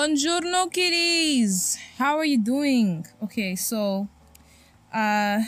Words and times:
Buongiorno, 0.00 0.72
kiddies. 0.72 1.76
How 1.98 2.16
are 2.16 2.24
you 2.24 2.38
doing? 2.38 3.04
Okay, 3.22 3.54
so, 3.54 4.08
uh, 4.94 5.40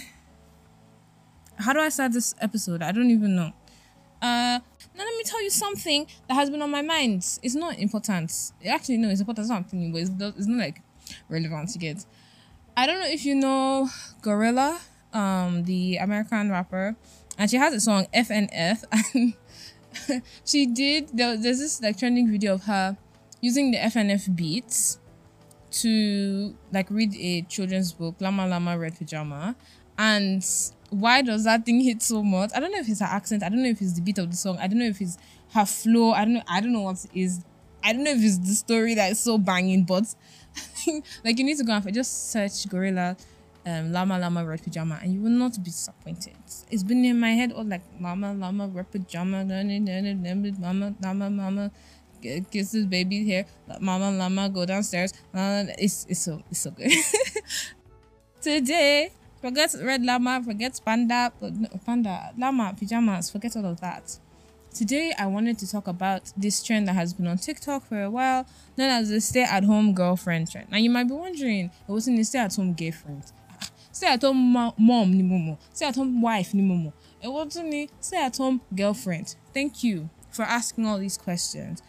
how 1.56 1.72
do 1.72 1.80
I 1.80 1.88
start 1.88 2.12
this 2.12 2.34
episode? 2.38 2.82
I 2.82 2.92
don't 2.92 3.10
even 3.10 3.34
know. 3.34 3.50
Uh, 4.20 4.60
now 4.94 5.04
let 5.08 5.16
me 5.16 5.22
tell 5.24 5.42
you 5.42 5.48
something 5.48 6.06
that 6.28 6.34
has 6.34 6.50
been 6.50 6.60
on 6.60 6.70
my 6.70 6.82
mind. 6.82 7.24
It's 7.42 7.54
not 7.54 7.78
important. 7.78 8.30
Actually, 8.68 8.98
no, 8.98 9.08
it's 9.08 9.20
important. 9.20 9.44
It's 9.44 9.48
not 9.48 9.70
something, 9.70 9.90
but 9.90 10.02
it's, 10.02 10.10
it's 10.36 10.46
not 10.46 10.58
like 10.58 10.82
relevant 11.30 11.70
to 11.70 11.78
get. 11.78 12.04
I 12.76 12.86
don't 12.86 13.00
know 13.00 13.08
if 13.08 13.24
you 13.24 13.34
know 13.34 13.88
GloRilla, 14.20 14.78
um, 15.14 15.64
the 15.64 15.96
American 15.96 16.50
rapper, 16.50 16.94
and 17.38 17.50
she 17.50 17.56
has 17.56 17.72
a 17.72 17.80
song 17.80 18.06
FNF, 18.14 18.84
and 19.14 20.22
she 20.44 20.66
did. 20.66 21.08
There, 21.16 21.38
there's 21.38 21.58
this 21.58 21.80
like 21.80 21.96
trending 21.98 22.30
video 22.30 22.52
of 22.52 22.64
her 22.64 22.98
using 23.42 23.72
the 23.72 23.76
FNF 23.78 24.34
beats 24.34 24.98
to 25.72 26.54
like 26.72 26.90
read 26.90 27.14
a 27.16 27.42
children's 27.42 27.92
book, 27.92 28.14
Llama 28.20 28.46
Llama 28.46 28.78
Red 28.78 28.96
Pajama. 28.96 29.54
And 29.98 30.46
why 30.88 31.20
does 31.20 31.44
that 31.44 31.66
thing 31.66 31.80
hit 31.80 32.02
so 32.02 32.22
much? 32.22 32.50
I 32.54 32.60
don't 32.60 32.72
know 32.72 32.78
if 32.78 32.88
it's 32.88 33.00
her 33.00 33.06
accent, 33.06 33.42
I 33.42 33.50
don't 33.50 33.62
know 33.62 33.68
if 33.68 33.82
it's 33.82 33.92
the 33.94 34.00
beat 34.00 34.18
of 34.18 34.30
the 34.30 34.36
song, 34.36 34.56
I 34.58 34.68
don't 34.68 34.78
know 34.78 34.86
if 34.86 35.00
it's 35.00 35.18
her 35.52 35.66
flow, 35.66 36.12
I 36.12 36.24
don't 36.24 36.34
know, 36.34 36.42
I 36.48 36.60
don't 36.60 36.72
know 36.72 36.82
what 36.82 37.04
is. 37.12 37.44
I 37.84 37.92
don't 37.92 38.04
know 38.04 38.12
if 38.12 38.22
it's 38.22 38.38
the 38.38 38.54
story 38.54 38.94
that 38.94 39.10
is 39.10 39.18
so 39.18 39.38
banging, 39.38 39.82
but 39.82 40.04
like 41.24 41.36
you 41.36 41.44
need 41.44 41.58
to 41.58 41.64
go 41.64 41.72
and 41.72 41.92
just 41.92 42.30
search 42.30 42.52
GloRilla 42.68 43.18
um, 43.66 43.92
Llama 43.92 44.18
Llama 44.18 44.44
Red 44.44 44.62
Pajama 44.62 44.98
and 45.02 45.12
you 45.12 45.20
will 45.20 45.30
not 45.30 45.56
be 45.58 45.70
disappointed. 45.70 46.34
It's 46.70 46.82
been 46.84 47.04
in 47.04 47.18
my 47.18 47.32
head 47.32 47.52
all 47.52 47.64
like 47.64 47.82
Llama 48.00 48.34
Llama 48.34 48.68
Red 48.68 48.90
Pajama, 48.92 49.44
Mama 49.44 50.94
Llama 51.02 51.30
Mama 51.30 51.70
kisses 52.50 52.86
baby 52.86 53.26
hair. 53.28 53.46
Mama 53.80 54.10
llama 54.10 54.48
go 54.48 54.64
downstairs. 54.64 55.12
It's 55.34 56.06
it's 56.08 56.20
so 56.20 56.42
it's 56.50 56.60
so 56.60 56.70
good. 56.70 56.90
Today, 58.40 59.12
forget 59.40 59.74
red 59.80 60.02
llama, 60.02 60.42
forget 60.44 60.80
panda, 60.84 61.32
panda 61.86 62.32
llama 62.36 62.74
pajamas. 62.78 63.30
Forget 63.30 63.56
all 63.56 63.66
of 63.66 63.80
that. 63.80 64.18
Today, 64.74 65.12
I 65.18 65.26
wanted 65.26 65.58
to 65.58 65.70
talk 65.70 65.86
about 65.86 66.32
this 66.34 66.62
trend 66.62 66.88
that 66.88 66.94
has 66.94 67.12
been 67.12 67.26
on 67.26 67.36
TikTok 67.36 67.84
for 67.84 68.02
a 68.02 68.08
while, 68.10 68.46
known 68.78 68.88
as 68.88 69.10
the 69.10 69.20
stay-at-home 69.20 69.92
girlfriend 69.92 70.50
trend. 70.50 70.70
Now, 70.70 70.78
you 70.78 70.88
might 70.88 71.08
be 71.08 71.12
wondering, 71.12 71.66
it 71.66 71.92
wasn't 71.92 72.18
a 72.18 72.24
stay-at-home 72.24 72.72
girlfriend. 72.72 73.24
Stay-at-home 73.92 74.72
mom 74.78 75.12
ni 75.12 75.22
momo. 75.22 75.58
Stay-at-home 75.74 76.22
wife 76.22 76.54
ni 76.54 76.62
momo. 76.62 76.94
It 77.22 77.28
wasn't 77.28 77.74
a 77.74 77.88
stay-at-home 78.00 78.62
girlfriend. 78.74 79.36
Thank 79.52 79.84
you 79.84 80.08
for 80.30 80.42
asking 80.44 80.86
all 80.86 80.98
these 80.98 81.18
questions. 81.18 81.82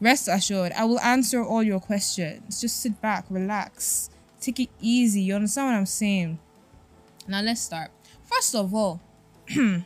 Rest 0.00 0.28
assured, 0.28 0.72
I 0.72 0.84
will 0.84 1.00
answer 1.00 1.44
all 1.44 1.62
your 1.62 1.80
questions. 1.80 2.60
Just 2.60 2.80
sit 2.80 3.00
back, 3.02 3.26
relax, 3.28 4.08
take 4.40 4.60
it 4.60 4.70
easy. 4.80 5.20
You 5.20 5.34
understand 5.34 5.68
what 5.68 5.74
I'm 5.76 5.86
saying? 5.86 6.38
Now 7.28 7.42
let's 7.42 7.60
start. 7.60 7.90
First 8.24 8.54
of 8.54 8.74
all, 8.74 9.00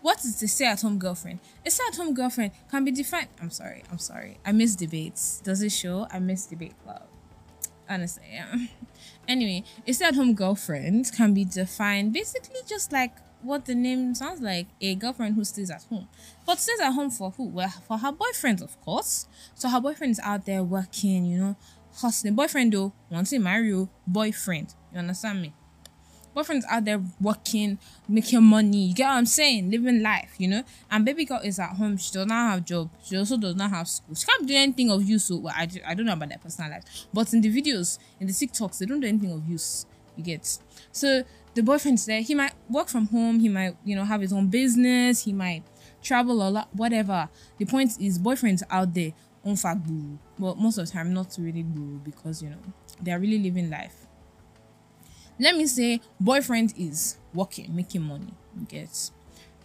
what 0.00 0.18
is 0.20 0.40
the 0.40 0.48
stay 0.48 0.66
at 0.66 0.80
home 0.80 0.98
girlfriend? 0.98 1.40
A 1.66 1.70
stay 1.70 1.84
at 1.88 1.96
home 1.96 2.14
girlfriend 2.14 2.52
can 2.70 2.84
be 2.84 2.92
defined. 2.92 3.28
I'm 3.40 3.50
sorry, 3.50 3.82
I'm 3.90 3.98
sorry. 3.98 4.38
I 4.46 4.52
miss 4.52 4.74
debates. 4.74 5.42
Does 5.44 5.60
it 5.62 5.72
show? 5.72 6.06
I 6.10 6.18
miss 6.18 6.46
debate 6.46 6.74
club. 6.82 7.02
Honestly, 7.88 8.24
yeah. 8.32 8.54
Anyway, 9.28 9.62
a 9.86 9.92
stay 9.92 10.06
at 10.06 10.16
home 10.16 10.34
girlfriend 10.34 11.12
can 11.14 11.32
be 11.32 11.44
defined 11.44 12.12
basically 12.12 12.58
just 12.66 12.90
like 12.90 13.12
what 13.42 13.66
the 13.66 13.74
name 13.74 14.14
sounds 14.14 14.40
like 14.40 14.66
a 14.80 14.94
girlfriend 14.94 15.34
who 15.34 15.44
stays 15.44 15.70
at 15.70 15.82
home. 15.84 16.08
But 16.46 16.58
stays 16.58 16.80
at 16.80 16.92
home 16.92 17.10
for 17.10 17.30
who? 17.32 17.44
Well, 17.44 17.68
for 17.86 17.98
her 17.98 18.12
boyfriend, 18.12 18.62
of 18.62 18.80
course. 18.82 19.26
So 19.54 19.68
her 19.68 19.80
boyfriend 19.80 20.12
is 20.12 20.20
out 20.20 20.46
there 20.46 20.62
working, 20.62 21.24
you 21.24 21.38
know, 21.38 21.56
hustling. 21.96 22.34
Boyfriend, 22.34 22.72
though, 22.72 22.92
once 23.10 23.30
to 23.30 23.38
marry 23.38 23.68
you, 23.68 23.88
boyfriend. 24.06 24.74
You 24.92 25.00
understand 25.00 25.42
me? 25.42 25.52
Boyfriend's 26.34 26.64
out 26.70 26.84
there 26.86 27.00
working, 27.20 27.78
making 28.08 28.42
money. 28.42 28.86
You 28.86 28.94
get 28.94 29.06
what 29.06 29.16
I'm 29.16 29.26
saying? 29.26 29.70
Living 29.70 30.02
life, 30.02 30.34
you 30.38 30.48
know? 30.48 30.62
And 30.90 31.04
baby 31.04 31.26
girl 31.26 31.40
is 31.44 31.58
at 31.58 31.70
home. 31.70 31.98
She 31.98 32.10
does 32.10 32.26
not 32.26 32.52
have 32.52 32.64
job. 32.64 32.90
She 33.04 33.18
also 33.18 33.36
does 33.36 33.54
not 33.54 33.70
have 33.70 33.86
school. 33.86 34.14
She 34.14 34.24
can't 34.24 34.46
do 34.46 34.54
anything 34.54 34.90
of 34.90 35.02
use. 35.02 35.24
So 35.24 35.36
well, 35.36 35.54
I, 35.54 35.68
I 35.86 35.94
don't 35.94 36.06
know 36.06 36.14
about 36.14 36.30
their 36.30 36.38
personal 36.38 36.70
life. 36.70 36.84
But 37.12 37.34
in 37.34 37.42
the 37.42 37.50
videos, 37.54 37.98
in 38.18 38.26
the 38.26 38.32
TikToks, 38.32 38.78
they 38.78 38.86
don't 38.86 39.00
do 39.00 39.08
anything 39.08 39.30
of 39.30 39.46
use. 39.46 39.84
You 40.16 40.24
get? 40.24 40.58
So 40.90 41.22
the 41.54 41.62
boyfriend's 41.62 42.06
there. 42.06 42.20
He 42.22 42.34
might 42.34 42.52
work 42.68 42.88
from 42.88 43.08
home. 43.08 43.40
He 43.40 43.48
might, 43.48 43.76
you 43.84 43.94
know, 43.96 44.04
have 44.04 44.20
his 44.20 44.32
own 44.32 44.48
business. 44.48 45.24
He 45.24 45.32
might 45.32 45.62
travel 46.02 46.46
a 46.46 46.48
lot, 46.48 46.68
whatever. 46.74 47.28
The 47.58 47.66
point 47.66 47.92
is, 48.00 48.18
boyfriends 48.18 48.62
out 48.70 48.94
there 48.94 49.12
on 49.44 49.56
fact. 49.56 49.80
Well, 50.38 50.54
most 50.54 50.78
of 50.78 50.86
the 50.86 50.92
time, 50.92 51.12
not 51.12 51.36
really 51.38 51.62
boo 51.62 52.00
because 52.04 52.42
you 52.42 52.50
know 52.50 52.58
they 53.00 53.12
are 53.12 53.18
really 53.18 53.38
living 53.38 53.70
life. 53.70 54.06
Let 55.38 55.56
me 55.56 55.66
say, 55.66 56.00
boyfriend 56.20 56.74
is 56.76 57.18
working, 57.34 57.74
making 57.74 58.02
money. 58.02 58.32
You 58.58 58.66
get. 58.66 59.10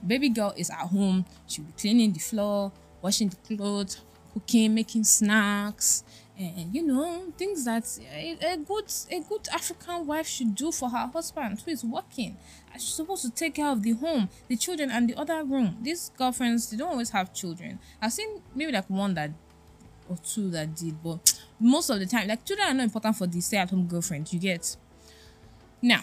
Baby 0.06 0.30
girl 0.30 0.54
is 0.56 0.70
at 0.70 0.88
home. 0.88 1.26
She'll 1.48 1.66
be 1.66 1.72
cleaning 1.74 2.14
the 2.14 2.20
floor, 2.20 2.72
washing 3.02 3.30
the 3.30 3.56
clothes, 3.56 4.02
cooking, 4.34 4.76
making 4.76 5.04
snacks, 5.04 6.04
and 6.40 6.74
you 6.74 6.86
know 6.86 7.24
things 7.38 7.66
that 7.66 7.84
a, 8.14 8.38
a, 8.54 8.58
good 8.58 8.94
a 9.12 9.20
good 9.22 9.48
African 9.52 10.06
wife 10.06 10.28
should 10.28 10.54
do 10.56 10.72
for 10.72 10.90
her 10.90 11.08
husband 11.08 11.62
who 11.66 11.72
is 11.72 11.84
working. 11.84 12.38
She's 12.74 12.94
supposed 12.94 13.24
to 13.24 13.32
take 13.32 13.56
care 13.56 13.70
of 13.70 13.82
the 13.82 13.94
home, 13.94 14.30
the 14.48 14.56
children, 14.56 14.92
and 14.92 15.10
the 15.10 15.16
other 15.16 15.44
room. 15.44 15.78
These 15.82 16.12
girlfriends 16.16 16.70
they 16.70 16.78
don't 16.78 16.90
always 16.90 17.10
have 17.10 17.34
children. 17.34 17.80
I've 18.02 18.14
seen 18.14 18.42
maybe 18.54 18.72
like 18.72 18.90
one 18.90 19.16
that 19.16 19.32
or 20.08 20.18
two 20.18 20.50
that 20.52 20.76
did, 20.76 21.02
but 21.04 21.40
most 21.60 21.90
of 21.90 22.00
the 22.00 22.06
time, 22.06 22.28
like 22.28 22.46
children 22.46 22.68
are 22.68 22.74
not 22.74 22.84
important 22.84 23.16
for 23.18 23.28
the 23.28 23.42
stay-at-home 23.42 23.88
girlfriend. 23.88 24.32
You 24.32 24.40
get 24.40 24.78
now. 25.82 26.02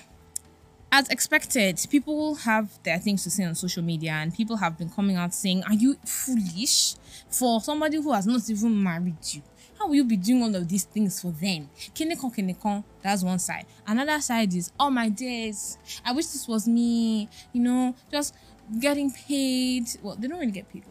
As 0.97 1.09
expected, 1.09 1.85
people 1.91 2.37
have 2.37 2.81
their 2.85 2.99
things 2.99 3.25
to 3.25 3.31
say 3.31 3.43
on 3.43 3.57
social 3.57 3.83
media, 3.83 4.13
and 4.13 4.33
people 4.33 4.57
have 4.59 4.79
been 4.79 4.89
coming 4.89 5.17
out 5.17 5.35
saying, 5.35 5.65
Are 5.65 5.75
you 5.75 5.97
foolish 6.05 6.95
for 7.29 7.61
somebody 7.61 7.97
who 7.97 8.13
has 8.13 8.27
not 8.29 8.49
even 8.49 8.81
married 8.81 9.17
you? 9.33 9.43
How 9.79 9.89
will 9.89 9.95
you 9.95 10.05
be 10.05 10.17
doing 10.17 10.43
all 10.43 10.55
of 10.55 10.69
these 10.69 10.85
things 10.85 11.21
for 11.21 11.31
them? 11.31 11.69
Kinekon, 11.95 12.35
kinekon, 12.35 12.85
that's 13.03 13.23
one 13.23 13.39
side. 13.39 13.67
Another 13.87 14.21
side 14.21 14.55
is, 14.55 14.71
oh 14.79 14.91
my 14.91 15.09
days, 15.09 15.79
I 16.05 16.13
wish 16.13 16.27
this 16.27 16.47
was 16.49 16.69
me, 16.69 17.29
you 17.53 17.61
know, 17.61 17.95
just 18.11 18.35
getting 18.81 19.13
paid. 19.13 19.85
Well, 20.03 20.17
they 20.17 20.29
don't 20.29 20.39
really 20.39 20.53
get 20.53 20.69
paid. 20.69 20.85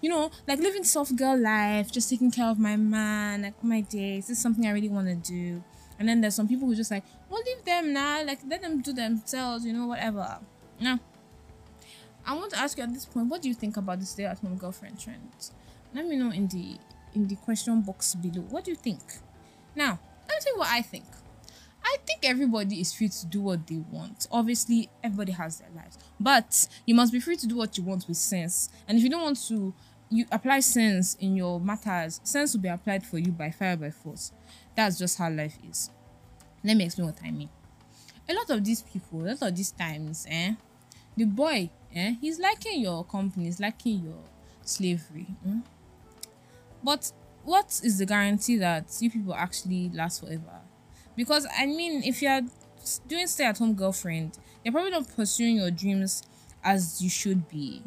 You 0.00 0.10
know, 0.10 0.30
like 0.46 0.58
living 0.58 0.84
soft 0.84 1.16
girl 1.16 1.38
life, 1.38 1.90
just 1.90 2.10
taking 2.10 2.30
care 2.30 2.46
of 2.46 2.58
my 2.58 2.76
man, 2.76 3.42
like 3.42 3.54
oh 3.62 3.66
my 3.66 3.80
days, 3.80 4.26
this 4.26 4.36
is 4.36 4.42
something 4.42 4.66
I 4.66 4.72
really 4.72 4.90
want 4.90 5.08
to 5.08 5.14
do. 5.14 5.62
And 5.98 6.08
then 6.08 6.20
there's 6.20 6.34
some 6.34 6.48
people 6.48 6.66
who 6.68 6.74
just 6.74 6.90
like, 6.90 7.04
well, 7.30 7.40
leave 7.46 7.64
them 7.64 7.92
now, 7.92 8.22
like 8.24 8.40
let 8.46 8.60
them 8.60 8.82
do 8.82 8.92
themselves, 8.92 9.64
you 9.64 9.72
know, 9.72 9.86
whatever. 9.86 10.40
Now, 10.80 10.98
I 12.26 12.34
want 12.34 12.50
to 12.52 12.58
ask 12.58 12.76
you 12.76 12.84
at 12.84 12.92
this 12.92 13.06
point, 13.06 13.28
what 13.28 13.42
do 13.42 13.48
you 13.48 13.54
think 13.54 13.76
about 13.76 14.00
the 14.00 14.06
stay 14.06 14.24
at 14.24 14.38
home 14.38 14.56
girlfriend 14.56 14.98
trend? 14.98 15.50
Let 15.94 16.06
me 16.06 16.16
know 16.16 16.32
in 16.32 16.48
the 16.48 16.76
in 17.14 17.28
the 17.28 17.36
question 17.36 17.80
box 17.80 18.14
below. 18.14 18.42
What 18.50 18.64
do 18.64 18.70
you 18.70 18.76
think? 18.76 19.00
Now, 19.74 19.98
let 20.28 20.36
me 20.36 20.40
tell 20.40 20.52
you 20.54 20.58
what 20.58 20.68
I 20.68 20.82
think. 20.82 21.04
I 21.84 21.96
think 22.06 22.20
everybody 22.22 22.80
is 22.80 22.94
free 22.94 23.08
to 23.08 23.26
do 23.26 23.42
what 23.42 23.66
they 23.66 23.76
want. 23.90 24.26
Obviously, 24.32 24.88
everybody 25.02 25.32
has 25.32 25.58
their 25.58 25.68
lives, 25.76 25.98
but 26.18 26.66
you 26.86 26.94
must 26.94 27.12
be 27.12 27.20
free 27.20 27.36
to 27.36 27.46
do 27.46 27.56
what 27.56 27.76
you 27.76 27.84
want 27.84 28.08
with 28.08 28.16
sense. 28.16 28.70
And 28.88 28.96
if 28.96 29.04
you 29.04 29.10
don't 29.10 29.22
want 29.22 29.46
to, 29.48 29.74
you 30.08 30.24
apply 30.32 30.60
sense 30.60 31.14
in 31.16 31.36
your 31.36 31.60
matters. 31.60 32.20
Sense 32.24 32.54
will 32.54 32.62
be 32.62 32.68
applied 32.68 33.04
for 33.04 33.18
you 33.18 33.32
by 33.32 33.50
fire 33.50 33.76
by 33.76 33.90
force. 33.90 34.32
That's 34.74 34.98
just 34.98 35.18
how 35.18 35.30
life 35.30 35.58
is. 35.68 35.90
Let 36.62 36.76
me 36.76 36.84
explain 36.84 37.08
what 37.08 37.18
I 37.22 37.30
mean. 37.30 37.50
A 38.28 38.32
lot 38.32 38.48
of 38.48 38.64
these 38.64 38.80
people, 38.80 39.20
a 39.22 39.28
lot 39.28 39.42
of 39.42 39.54
these 39.54 39.72
times, 39.72 40.26
eh, 40.30 40.54
the 41.16 41.24
boy, 41.24 41.68
eh, 41.94 42.14
he's 42.20 42.38
liking 42.40 42.80
your 42.80 43.04
company, 43.04 43.44
he's 43.44 43.60
liking 43.60 44.04
your 44.04 44.22
slavery. 44.62 45.26
Eh? 45.46 45.58
But 46.84 47.10
what 47.44 47.80
is 47.82 47.98
the 47.98 48.06
guarantee 48.06 48.58
that 48.58 48.96
you 49.00 49.10
people 49.10 49.34
actually 49.34 49.90
last 49.92 50.20
forever? 50.20 50.60
Because 51.16 51.46
I 51.58 51.66
mean, 51.66 52.02
if 52.04 52.22
you're 52.22 52.42
doing 53.08 53.26
stay 53.26 53.46
at 53.46 53.58
home 53.58 53.74
girlfriend, 53.74 54.38
you're 54.64 54.72
probably 54.72 54.90
not 54.90 55.08
pursuing 55.16 55.56
your 55.56 55.70
dreams 55.70 56.22
as 56.62 57.02
you 57.02 57.08
should 57.10 57.48
be. 57.48 57.82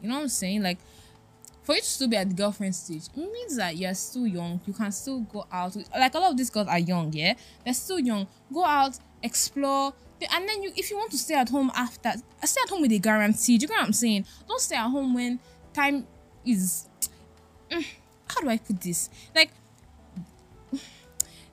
You 0.00 0.08
know 0.08 0.16
what 0.16 0.22
I'm 0.22 0.28
saying? 0.28 0.62
Like, 0.62 0.78
for 1.62 1.74
you 1.74 1.80
to 1.80 1.86
still 1.86 2.08
be 2.08 2.16
at 2.16 2.28
the 2.28 2.34
girlfriend 2.34 2.74
stage, 2.74 3.04
it 3.16 3.16
means 3.16 3.56
that 3.56 3.76
you're 3.76 3.94
still 3.94 4.26
young. 4.26 4.60
You 4.66 4.72
can 4.72 4.92
still 4.92 5.20
go 5.20 5.46
out. 5.50 5.76
Like, 5.98 6.14
a 6.14 6.18
lot 6.18 6.30
of 6.30 6.36
these 6.36 6.50
girls 6.50 6.68
are 6.68 6.78
young, 6.78 7.12
yeah? 7.12 7.34
They're 7.64 7.74
still 7.74 7.98
young. 7.98 8.26
Go 8.52 8.64
out, 8.64 8.98
explore. 9.22 9.92
And 10.32 10.48
then 10.48 10.62
you, 10.62 10.72
if 10.76 10.90
you 10.90 10.96
want 10.96 11.10
to 11.10 11.18
stay 11.18 11.34
at 11.34 11.48
home 11.48 11.72
after, 11.74 12.12
stay 12.44 12.60
at 12.62 12.70
home 12.70 12.82
with 12.82 12.92
a 12.92 12.98
guarantee. 12.98 13.58
Do 13.58 13.64
you 13.64 13.68
know 13.68 13.80
what 13.80 13.86
I'm 13.86 13.92
saying? 13.92 14.26
Don't 14.48 14.60
stay 14.60 14.76
at 14.76 14.88
home 14.88 15.12
when 15.14 15.40
time 15.74 16.06
is 16.44 16.88
how 17.70 18.40
do 18.40 18.48
I 18.48 18.58
put 18.58 18.80
this? 18.80 19.10
Like, 19.34 19.50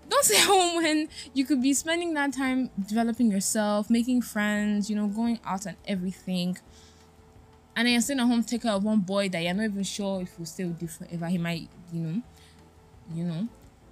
don't 0.10 0.24
stay 0.24 0.40
home 0.40 0.76
when 0.84 1.10
you 1.34 1.46
could 1.46 1.62
be 1.62 1.74
spending 1.74 2.14
that 2.16 2.34
time 2.34 2.70
developing 2.88 3.32
yourself, 3.32 3.90
making 3.90 4.22
friends, 4.22 4.90
you 4.90 4.96
know, 4.96 5.08
going 5.08 5.40
out 5.46 5.66
and 5.66 5.78
everything. 5.88 6.58
And 7.76 7.88
then 7.88 7.94
you're 7.94 8.02
staying 8.02 8.20
at 8.20 8.28
home, 8.28 8.44
take 8.44 8.62
care 8.62 8.74
of 8.74 8.84
one 8.84 9.00
boy 9.00 9.30
that 9.30 9.42
you're 9.42 9.54
not 9.54 9.64
even 9.64 9.84
sure 9.84 10.22
if 10.22 10.36
he'll 10.38 10.46
stay 10.46 10.66
with 10.66 10.82
you 10.82 10.88
forever. 10.88 11.28
He 11.28 11.40
might, 11.40 11.70
you 11.92 12.02
know. 12.02 12.22
you 13.14 13.24
know. 13.24 13.48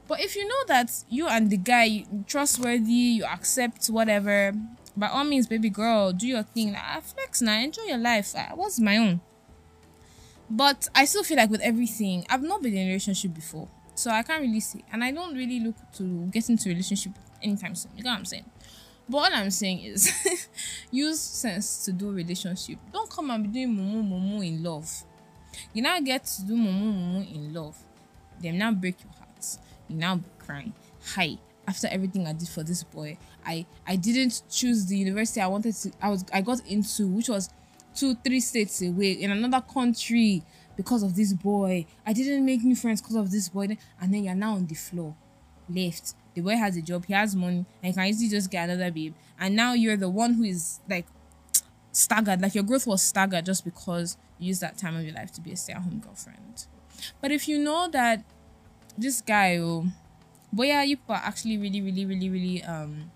But 0.07 0.19
if 0.19 0.35
you 0.35 0.47
know 0.47 0.65
that 0.67 0.91
you 1.09 1.27
and 1.27 1.49
the 1.49 1.57
guy 1.57 2.05
trustworthy, 2.27 2.91
you 2.91 3.25
accept 3.25 3.87
whatever, 3.87 4.53
by 4.95 5.07
all 5.07 5.23
means, 5.23 5.47
baby 5.47 5.69
girl, 5.69 6.11
do 6.11 6.27
your 6.27 6.43
thing. 6.43 6.75
Ah, 6.77 6.99
flex 7.01 7.41
now, 7.41 7.57
enjoy 7.59 7.83
your 7.83 7.97
life. 7.97 8.33
Ah, 8.37 8.51
what's 8.53 8.79
my 8.79 8.97
own? 8.97 9.21
But 10.51 10.89
I 10.93 11.05
still 11.05 11.23
feel 11.23 11.37
like 11.37 11.49
with 11.49 11.61
everything, 11.61 12.25
I've 12.29 12.43
not 12.43 12.61
been 12.61 12.73
in 12.73 12.83
a 12.83 12.87
relationship 12.87 13.33
before. 13.33 13.69
So 13.95 14.11
I 14.11 14.21
can't 14.21 14.41
really 14.41 14.59
say. 14.59 14.83
And 14.91 15.01
I 15.01 15.11
don't 15.11 15.33
really 15.33 15.61
look 15.61 15.75
to 15.93 16.25
get 16.25 16.49
into 16.49 16.67
a 16.67 16.71
relationship 16.73 17.13
anytime 17.41 17.73
soon. 17.73 17.91
You 17.95 18.03
know 18.03 18.09
what 18.09 18.19
I'm 18.19 18.25
saying? 18.25 18.45
But 19.07 19.17
all 19.17 19.29
I'm 19.33 19.49
saying 19.49 19.79
is 19.79 20.11
use 20.91 21.21
sense 21.21 21.85
to 21.85 21.93
do 21.93 22.11
relationship. 22.11 22.79
Don't 22.91 23.09
come 23.09 23.31
and 23.31 23.43
be 23.43 23.49
doing 23.65 23.77
mumu 23.77 24.03
mumu 24.03 24.45
in 24.45 24.61
love. 24.61 24.89
You 25.73 25.83
now 25.83 25.97
get 26.01 26.25
to 26.25 26.41
do 26.43 26.53
mumu 26.57 26.93
mumu 26.93 27.33
in 27.33 27.53
love. 27.53 27.77
Them 28.41 28.57
now 28.57 28.73
break 28.73 29.01
your 29.01 29.13
heart. 29.13 29.45
You 29.87 29.95
now 29.95 30.15
be 30.17 30.25
crying. 30.37 30.73
Hi. 31.15 31.37
After 31.65 31.87
everything 31.87 32.27
I 32.27 32.33
did 32.33 32.49
for 32.49 32.63
this 32.63 32.83
boy, 32.83 33.17
I 33.45 33.65
I 33.87 33.95
didn't 33.95 34.43
choose 34.49 34.85
the 34.87 34.97
university 34.97 35.39
I 35.39 35.47
wanted 35.47 35.75
to. 35.75 35.91
I 36.01 36.09
was 36.09 36.25
I 36.33 36.41
got 36.41 36.65
into, 36.65 37.07
which 37.07 37.29
was 37.29 37.49
two, 37.95 38.15
three 38.15 38.39
states 38.39 38.81
away 38.81 39.11
in 39.13 39.31
another 39.31 39.61
country 39.61 40.43
because 40.75 41.03
of 41.03 41.15
this 41.15 41.33
boy. 41.33 41.85
I 42.05 42.13
didn't 42.13 42.45
make 42.45 42.63
new 42.63 42.75
friends 42.75 43.01
because 43.01 43.15
of 43.15 43.31
this 43.31 43.49
boy. 43.49 43.77
And 43.99 44.13
then 44.13 44.23
you're 44.23 44.35
now 44.35 44.53
on 44.55 44.65
the 44.65 44.75
floor, 44.75 45.15
left. 45.69 46.13
The 46.33 46.41
boy 46.41 46.55
has 46.55 46.77
a 46.77 46.81
job, 46.81 47.05
he 47.05 47.13
has 47.13 47.35
money, 47.35 47.65
and 47.83 47.93
can 47.93 48.05
easily 48.05 48.29
just 48.29 48.49
get 48.49 48.69
another 48.69 48.91
babe. 48.91 49.13
And 49.39 49.55
now 49.55 49.73
you're 49.73 49.97
the 49.97 50.09
one 50.09 50.35
who 50.35 50.43
is 50.43 50.79
like 50.89 51.05
staggered, 51.91 52.41
like 52.41 52.55
your 52.55 52.63
growth 52.63 52.87
was 52.87 53.01
staggered 53.01 53.45
just 53.45 53.65
because 53.65 54.17
you 54.39 54.47
used 54.47 54.61
that 54.61 54.77
time 54.77 54.95
of 54.95 55.03
your 55.03 55.13
life 55.13 55.31
to 55.33 55.41
be 55.41 55.51
a 55.51 55.57
stay 55.57 55.73
at 55.73 55.81
home 55.81 55.99
girlfriend. 55.99 56.65
But 57.19 57.31
if 57.31 57.47
you 57.47 57.59
know 57.59 57.89
that 57.89 58.23
this 58.97 59.21
guy, 59.21 59.57
oh, 59.57 59.87
boy, 60.53 60.81
you 60.83 60.97
are 61.09 61.21
actually 61.23 61.57
really, 61.57 61.81
really, 61.81 62.05
really, 62.05 62.29
really 62.29 62.63
um 62.63 63.11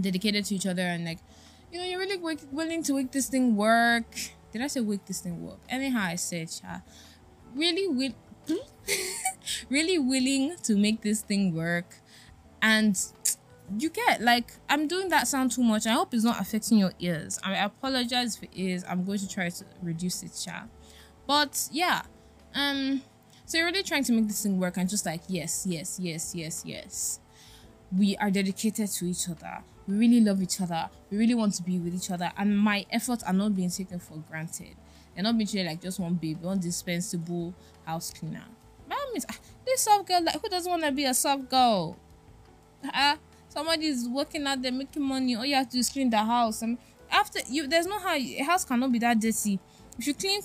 dedicated 0.00 0.44
to 0.46 0.54
each 0.54 0.66
other 0.66 0.82
and 0.82 1.04
like 1.04 1.18
you 1.72 1.78
know, 1.78 1.84
you're 1.84 1.98
really 1.98 2.16
willing 2.50 2.82
to 2.84 2.94
make 2.94 3.12
this 3.12 3.28
thing 3.28 3.56
work. 3.56 4.16
Did 4.52 4.62
I 4.62 4.66
say 4.66 4.80
make 4.80 5.04
this 5.04 5.20
thing 5.20 5.44
work? 5.44 5.60
Anyhow, 5.68 6.02
I 6.02 6.16
said, 6.16 6.50
yeah, 6.62 6.80
really, 7.54 7.86
will, 7.88 8.14
really 9.70 9.98
willing 9.98 10.56
to 10.64 10.76
make 10.76 11.02
this 11.02 11.22
thing 11.22 11.54
work, 11.54 11.96
and 12.60 12.98
you 13.78 13.88
get 13.88 14.20
like 14.20 14.52
I'm 14.68 14.88
doing 14.88 15.08
that 15.10 15.28
sound 15.28 15.52
too 15.52 15.62
much. 15.62 15.86
I 15.86 15.92
hope 15.92 16.12
it's 16.12 16.24
not 16.24 16.40
affecting 16.40 16.78
your 16.78 16.92
ears. 16.98 17.38
I, 17.44 17.52
I 17.54 17.64
apologize 17.64 18.38
it 18.42 18.50
is. 18.54 18.84
I'm 18.88 19.04
going 19.04 19.18
to 19.20 19.28
try 19.28 19.48
to 19.48 19.64
reduce 19.82 20.22
it, 20.24 20.38
chat. 20.44 20.68
But 21.26 21.68
yeah, 21.70 22.02
um, 22.54 23.02
so 23.44 23.58
you're 23.58 23.66
really 23.68 23.84
trying 23.84 24.02
to 24.04 24.12
make 24.12 24.26
this 24.26 24.42
thing 24.42 24.58
work, 24.58 24.76
and 24.76 24.88
just 24.88 25.06
like 25.06 25.22
yes, 25.28 25.64
yes, 25.68 26.00
yes, 26.00 26.34
yes, 26.34 26.64
yes, 26.66 27.20
we 27.96 28.16
are 28.16 28.30
dedicated 28.30 28.90
to 28.90 29.04
each 29.04 29.28
other 29.28 29.58
we 29.90 29.96
really 29.96 30.20
love 30.20 30.40
each 30.40 30.60
other. 30.60 30.88
We 31.10 31.18
really 31.18 31.34
want 31.34 31.54
to 31.54 31.62
be 31.62 31.78
with 31.78 31.94
each 31.94 32.10
other. 32.10 32.30
And 32.36 32.56
my 32.56 32.86
efforts 32.90 33.22
are 33.24 33.32
not 33.32 33.56
being 33.56 33.70
taken 33.70 33.98
for 33.98 34.16
granted. 34.28 34.76
They're 35.14 35.24
not 35.24 35.36
being 35.36 35.48
treated 35.48 35.66
like 35.66 35.82
just 35.82 35.98
one 35.98 36.14
baby, 36.14 36.38
one 36.40 36.60
dispensable 36.60 37.52
house 37.84 38.12
cleaner. 38.12 38.44
That 38.88 38.98
means 39.12 39.26
ah, 39.28 39.36
this 39.66 39.82
soft 39.82 40.06
girl, 40.06 40.22
like 40.24 40.40
who 40.40 40.48
doesn't 40.48 40.70
want 40.70 40.84
to 40.84 40.92
be 40.92 41.04
a 41.04 41.14
soft 41.14 41.48
girl? 41.48 41.96
Uh, 42.94 43.16
somebody 43.48 43.86
is 43.86 44.08
working 44.08 44.46
out 44.46 44.62
there 44.62 44.72
making 44.72 45.02
money. 45.02 45.34
All 45.34 45.44
you 45.44 45.56
have 45.56 45.66
to 45.66 45.72
do 45.72 45.78
is 45.80 45.88
clean 45.88 46.10
the 46.10 46.18
house. 46.18 46.62
And 46.62 46.78
after 47.10 47.40
you, 47.48 47.66
there's 47.66 47.86
no 47.86 47.98
how 47.98 48.14
a 48.14 48.42
house 48.42 48.64
cannot 48.64 48.92
be 48.92 48.98
that 49.00 49.20
dirty. 49.20 49.58
If 49.98 50.06
you 50.06 50.14
clean 50.14 50.40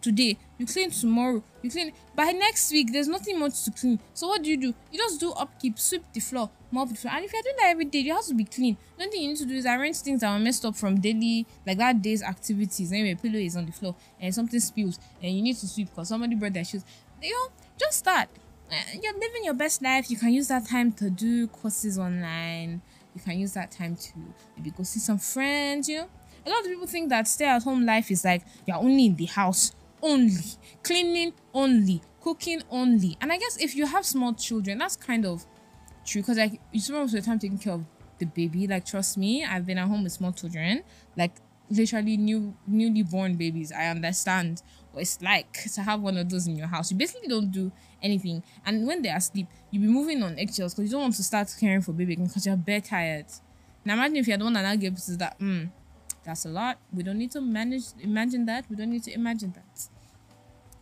today, 0.00 0.38
you 0.56 0.66
clean 0.66 0.90
tomorrow, 0.90 1.42
you 1.62 1.70
clean 1.70 1.92
by 2.14 2.32
next 2.32 2.72
week. 2.72 2.92
There's 2.92 3.08
nothing 3.08 3.38
much 3.38 3.64
to 3.64 3.70
clean. 3.70 4.00
So 4.14 4.28
what 4.28 4.42
do 4.42 4.50
you 4.50 4.56
do? 4.56 4.74
You 4.90 4.98
just 4.98 5.20
do 5.20 5.32
upkeep, 5.32 5.78
sweep 5.78 6.04
the 6.12 6.20
floor, 6.20 6.50
mop 6.70 6.88
the 6.88 6.94
floor. 6.94 7.14
And 7.14 7.24
if 7.24 7.32
you're 7.32 7.42
doing 7.42 7.56
that 7.58 7.68
every 7.68 7.84
day, 7.84 8.00
your 8.00 8.16
house 8.16 8.28
will 8.28 8.36
be 8.36 8.44
clean. 8.44 8.76
The 8.96 9.04
only 9.04 9.12
thing 9.12 9.22
you 9.22 9.28
need 9.28 9.38
to 9.38 9.46
do 9.46 9.54
is 9.54 9.66
arrange 9.66 9.98
things 9.98 10.20
that 10.20 10.32
were 10.32 10.38
messed 10.38 10.64
up 10.64 10.76
from 10.76 11.00
daily, 11.00 11.46
like 11.66 11.78
that 11.78 12.02
day's 12.02 12.22
activities. 12.22 12.92
Anyway, 12.92 13.14
pillow 13.14 13.38
is 13.38 13.56
on 13.56 13.66
the 13.66 13.72
floor 13.72 13.94
and 14.20 14.34
something 14.34 14.60
spills 14.60 14.98
and 15.22 15.32
you 15.32 15.42
need 15.42 15.56
to 15.56 15.66
sweep 15.66 15.88
because 15.90 16.08
somebody 16.08 16.34
brought 16.34 16.52
their 16.52 16.64
shoes. 16.64 16.84
You 17.22 17.30
know, 17.30 17.52
just 17.78 17.98
start. 17.98 18.28
Eh, 18.70 18.98
you're 19.02 19.14
living 19.14 19.44
your 19.44 19.54
best 19.54 19.82
life. 19.82 20.10
You 20.10 20.16
can 20.16 20.32
use 20.32 20.48
that 20.48 20.66
time 20.68 20.92
to 20.92 21.10
do 21.10 21.46
courses 21.48 21.98
online. 21.98 22.82
You 23.14 23.20
can 23.20 23.38
use 23.38 23.54
that 23.54 23.70
time 23.70 23.96
to 23.96 24.12
maybe 24.56 24.70
go 24.70 24.82
see 24.82 25.00
some 25.00 25.18
friends. 25.18 25.88
You 25.88 25.98
know, 25.98 26.08
a 26.46 26.50
lot 26.50 26.60
of 26.60 26.66
people 26.66 26.86
think 26.86 27.08
that 27.08 27.26
stay 27.26 27.46
at 27.46 27.62
home 27.62 27.84
life 27.86 28.10
is 28.10 28.24
like 28.24 28.42
you're 28.66 28.76
only 28.76 29.06
in 29.06 29.16
the 29.16 29.26
house 29.26 29.72
only, 30.02 30.42
cleaning 30.82 31.32
only, 31.54 32.02
cooking 32.20 32.62
only. 32.70 33.16
And 33.20 33.32
I 33.32 33.38
guess 33.38 33.56
if 33.58 33.74
you 33.74 33.86
have 33.86 34.04
small 34.06 34.34
children, 34.34 34.78
that's 34.78 34.96
kind 34.96 35.26
of 35.26 35.46
true 36.08 36.22
because 36.22 36.38
like 36.38 36.60
you 36.72 36.80
spend 36.80 37.00
most 37.00 37.14
of 37.14 37.20
the 37.20 37.26
time 37.26 37.38
taking 37.38 37.58
care 37.58 37.74
of 37.74 37.84
the 38.18 38.26
baby. 38.26 38.66
Like 38.66 38.84
trust 38.84 39.18
me, 39.18 39.44
I've 39.44 39.66
been 39.66 39.78
at 39.78 39.86
home 39.86 40.04
with 40.04 40.12
small 40.12 40.32
children, 40.32 40.82
like 41.16 41.32
literally 41.70 42.16
new 42.16 42.54
newly 42.66 43.02
born 43.02 43.36
babies. 43.36 43.72
I 43.72 43.86
understand 43.86 44.62
what 44.92 45.02
it's 45.02 45.20
like 45.22 45.52
to 45.74 45.82
have 45.82 46.00
one 46.00 46.16
of 46.16 46.28
those 46.28 46.46
in 46.46 46.56
your 46.56 46.66
house. 46.66 46.90
You 46.90 46.96
basically 46.96 47.28
don't 47.28 47.50
do 47.50 47.70
anything, 48.02 48.42
and 48.64 48.86
when 48.86 49.02
they're 49.02 49.16
asleep, 49.16 49.46
you 49.70 49.80
be 49.80 49.86
moving 49.86 50.22
on 50.22 50.38
eggshells 50.38 50.74
because 50.74 50.90
you 50.90 50.92
don't 50.92 51.02
want 51.02 51.14
to 51.14 51.22
start 51.22 51.54
caring 51.58 51.82
for 51.82 51.92
baby 51.92 52.16
because 52.16 52.46
you're 52.46 52.56
bare 52.56 52.80
tired. 52.80 53.26
Now 53.84 53.94
imagine 53.94 54.16
if 54.16 54.28
you're 54.28 54.38
the 54.38 54.44
one 54.44 54.54
that 54.54 54.62
now 54.62 54.76
gives 54.76 55.16
that. 55.16 55.38
Mm, 55.38 55.70
that's 56.24 56.44
a 56.44 56.48
lot. 56.48 56.78
We 56.92 57.02
don't 57.02 57.18
need 57.18 57.30
to 57.32 57.40
manage 57.40 57.84
imagine 58.00 58.46
that. 58.46 58.64
We 58.68 58.76
don't 58.76 58.90
need 58.90 59.04
to 59.04 59.12
imagine 59.12 59.52
that. 59.52 59.88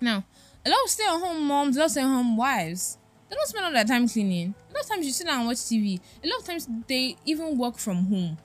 Now, 0.00 0.25
a 0.64 0.69
lot 0.69 0.79
of 0.84 0.90
stay-at-home 0.90 1.46
moms, 1.46 1.76
a 1.76 1.81
lot 1.81 1.84
of 1.87 1.90
stay-at-home 1.93 2.37
wives, 2.37 2.99
they 3.29 3.37
don't 3.37 3.46
spend 3.46 3.64
all 3.64 3.72
their 3.72 3.84
time 3.84 4.08
cleaning. 4.08 4.55
Of 4.87 4.93
times 4.93 5.06
you 5.06 5.12
sit 5.12 5.27
down 5.27 5.41
and 5.41 5.49
watch 5.49 5.56
TV. 5.56 6.00
A 6.23 6.29
lot 6.29 6.41
of 6.41 6.47
times 6.47 6.69
they 6.87 7.17
even 7.25 7.59
work 7.59 7.77
from 7.77 8.06
home. 8.06 8.38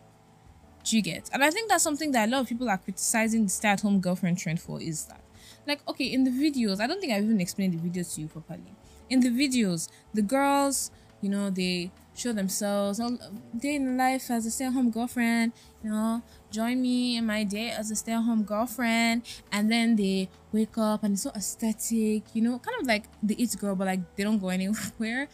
Do 0.84 0.96
you 0.96 1.04
get? 1.04 1.30
And 1.32 1.44
I 1.44 1.52
think 1.52 1.70
that's 1.70 1.84
something 1.84 2.12
that 2.14 2.28
a 2.28 2.32
lot 2.32 2.42
of 2.42 2.48
people 2.48 2.68
are 2.68 2.80
criticizing 2.80 3.44
the 3.44 3.50
stay-at-home 3.50 4.00
girlfriend 4.00 4.40
trend 4.40 4.60
for 4.60 4.82
is 4.82 5.06
that. 5.06 5.22
Like, 5.68 5.88
okay, 5.88 6.06
in 6.06 6.24
the 6.24 6.32
videos, 6.32 6.80
I 6.80 6.88
don't 6.88 7.00
think 7.00 7.14
I've 7.14 7.24
even 7.24 7.40
explained 7.40 7.80
the 7.80 7.90
videos 7.90 8.16
to 8.16 8.22
you 8.22 8.28
properly. 8.28 8.74
In 9.08 9.20
the 9.20 9.30
videos, 9.30 9.88
the 10.16 10.24
girls, 10.24 10.90
you 11.22 11.30
know, 11.30 11.52
they 11.52 11.92
show 12.16 12.34
themselves 12.34 13.00
all 13.00 13.18
day 13.58 13.76
in 13.76 13.98
life 13.98 14.30
as 14.30 14.46
a 14.46 14.52
stay-at-home 14.52 14.92
girlfriend 14.92 15.54
you 15.82 15.90
know 15.90 16.22
join 16.52 16.82
me 16.82 17.18
in 17.18 17.26
my 17.26 17.44
day 17.44 17.70
as 17.70 17.90
a 17.90 17.96
stay-at-home 17.96 18.44
girlfriend 18.44 19.22
and 19.52 19.72
then 19.72 19.96
they 19.96 20.28
wake 20.52 20.78
up 20.78 21.04
and 21.04 21.14
it's 21.14 21.24
so 21.24 21.32
aesthetic 21.36 22.24
you 22.34 22.42
know 22.42 22.60
kind 22.60 22.78
of 22.82 22.86
like 22.86 23.06
the 23.24 23.34
it 23.36 23.56
girl 23.58 23.76
but 23.76 23.88
like 23.88 24.16
they 24.16 24.24
don't 24.24 24.40
go 24.40 24.50
anywhere 24.50 25.28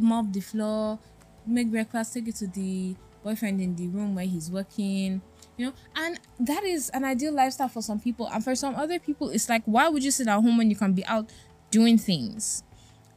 mop 0.00 0.32
the 0.32 0.40
floor 0.40 0.98
make 1.46 1.70
breakfast 1.70 2.14
take 2.14 2.28
it 2.28 2.36
to 2.36 2.46
the 2.48 2.94
boyfriend 3.22 3.60
in 3.60 3.76
the 3.76 3.88
room 3.88 4.14
where 4.14 4.24
he's 4.24 4.50
working 4.50 5.20
you 5.56 5.66
know 5.66 5.72
and 5.96 6.18
that 6.38 6.64
is 6.64 6.88
an 6.90 7.04
ideal 7.04 7.32
lifestyle 7.32 7.68
for 7.68 7.82
some 7.82 8.00
people 8.00 8.28
and 8.32 8.42
for 8.42 8.54
some 8.54 8.74
other 8.76 8.98
people 8.98 9.28
it's 9.30 9.48
like 9.48 9.62
why 9.66 9.88
would 9.88 10.02
you 10.02 10.10
sit 10.10 10.26
at 10.26 10.34
home 10.34 10.56
when 10.56 10.70
you 10.70 10.76
can 10.76 10.92
be 10.92 11.04
out 11.06 11.30
doing 11.70 11.98
things 11.98 12.62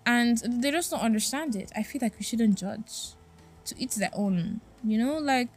and 0.06 0.38
they 0.38 0.72
just 0.72 0.92
don't 0.92 1.02
understand 1.02 1.56
it. 1.56 1.72
I 1.76 1.84
feel 1.84 2.00
like 2.02 2.18
we 2.18 2.24
shouldn't 2.24 2.58
judge. 2.58 3.14
To 3.66 3.76
each 3.80 3.96
their 3.96 4.12
own, 4.14 4.60
you 4.84 4.98
know, 4.98 5.20
like 5.20 5.48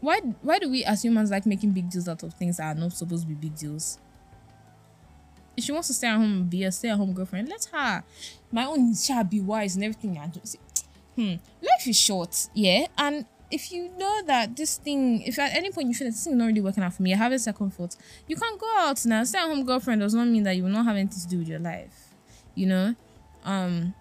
why 0.00 0.20
why 0.42 0.58
do 0.58 0.68
we 0.68 0.84
as 0.84 1.02
humans 1.02 1.30
like 1.30 1.46
making 1.46 1.70
big 1.70 1.88
deals 1.88 2.06
out 2.06 2.22
of 2.22 2.34
things 2.34 2.58
that 2.58 2.76
are 2.76 2.78
not 2.78 2.92
supposed 2.92 3.22
to 3.22 3.28
be 3.28 3.34
big 3.34 3.56
deals? 3.56 3.98
If 5.56 5.64
she 5.64 5.72
wants 5.72 5.88
to 5.88 5.94
stay 5.94 6.08
at 6.08 6.16
home 6.16 6.32
and 6.32 6.50
be 6.50 6.64
a 6.64 6.72
stay 6.72 6.88
at 6.88 6.96
home 6.96 7.12
girlfriend, 7.12 7.48
let 7.48 7.64
her. 7.72 8.04
My 8.50 8.64
own 8.66 8.94
shall 8.94 9.24
be 9.24 9.40
wise 9.40 9.74
and 9.76 9.84
everything. 9.84 10.18
I 10.18 10.26
do. 10.26 10.40
Hmm. 11.16 11.34
Life 11.62 11.86
is 11.86 11.98
short, 11.98 12.48
yeah. 12.54 12.86
And 12.98 13.26
if 13.50 13.70
you 13.70 13.88
know 13.96 14.22
that 14.26 14.56
this 14.56 14.78
thing, 14.78 15.22
if 15.22 15.38
at 15.38 15.54
any 15.54 15.70
point 15.70 15.88
you 15.88 15.94
feel 15.94 16.08
that 16.08 16.12
this 16.12 16.24
thing 16.24 16.32
is 16.32 16.38
not 16.38 16.46
really 16.46 16.60
working 16.60 16.82
out 16.82 16.94
for 16.94 17.02
me, 17.02 17.10
you're 17.10 17.18
having 17.18 17.38
second 17.38 17.70
thoughts, 17.70 17.96
you 18.26 18.36
can't 18.36 18.58
go 18.60 18.66
out 18.78 19.04
now. 19.06 19.22
Stay 19.22 19.38
at 19.38 19.44
home 19.44 19.64
girlfriend 19.64 20.00
does 20.00 20.14
not 20.14 20.26
mean 20.26 20.42
that 20.42 20.56
you 20.56 20.64
will 20.64 20.70
not 20.70 20.84
have 20.84 20.96
anything 20.96 21.20
to 21.20 21.28
do 21.28 21.38
with 21.38 21.48
your 21.48 21.60
life. 21.60 22.14
You 22.54 22.66
know? 22.66 22.94
um 23.44 23.94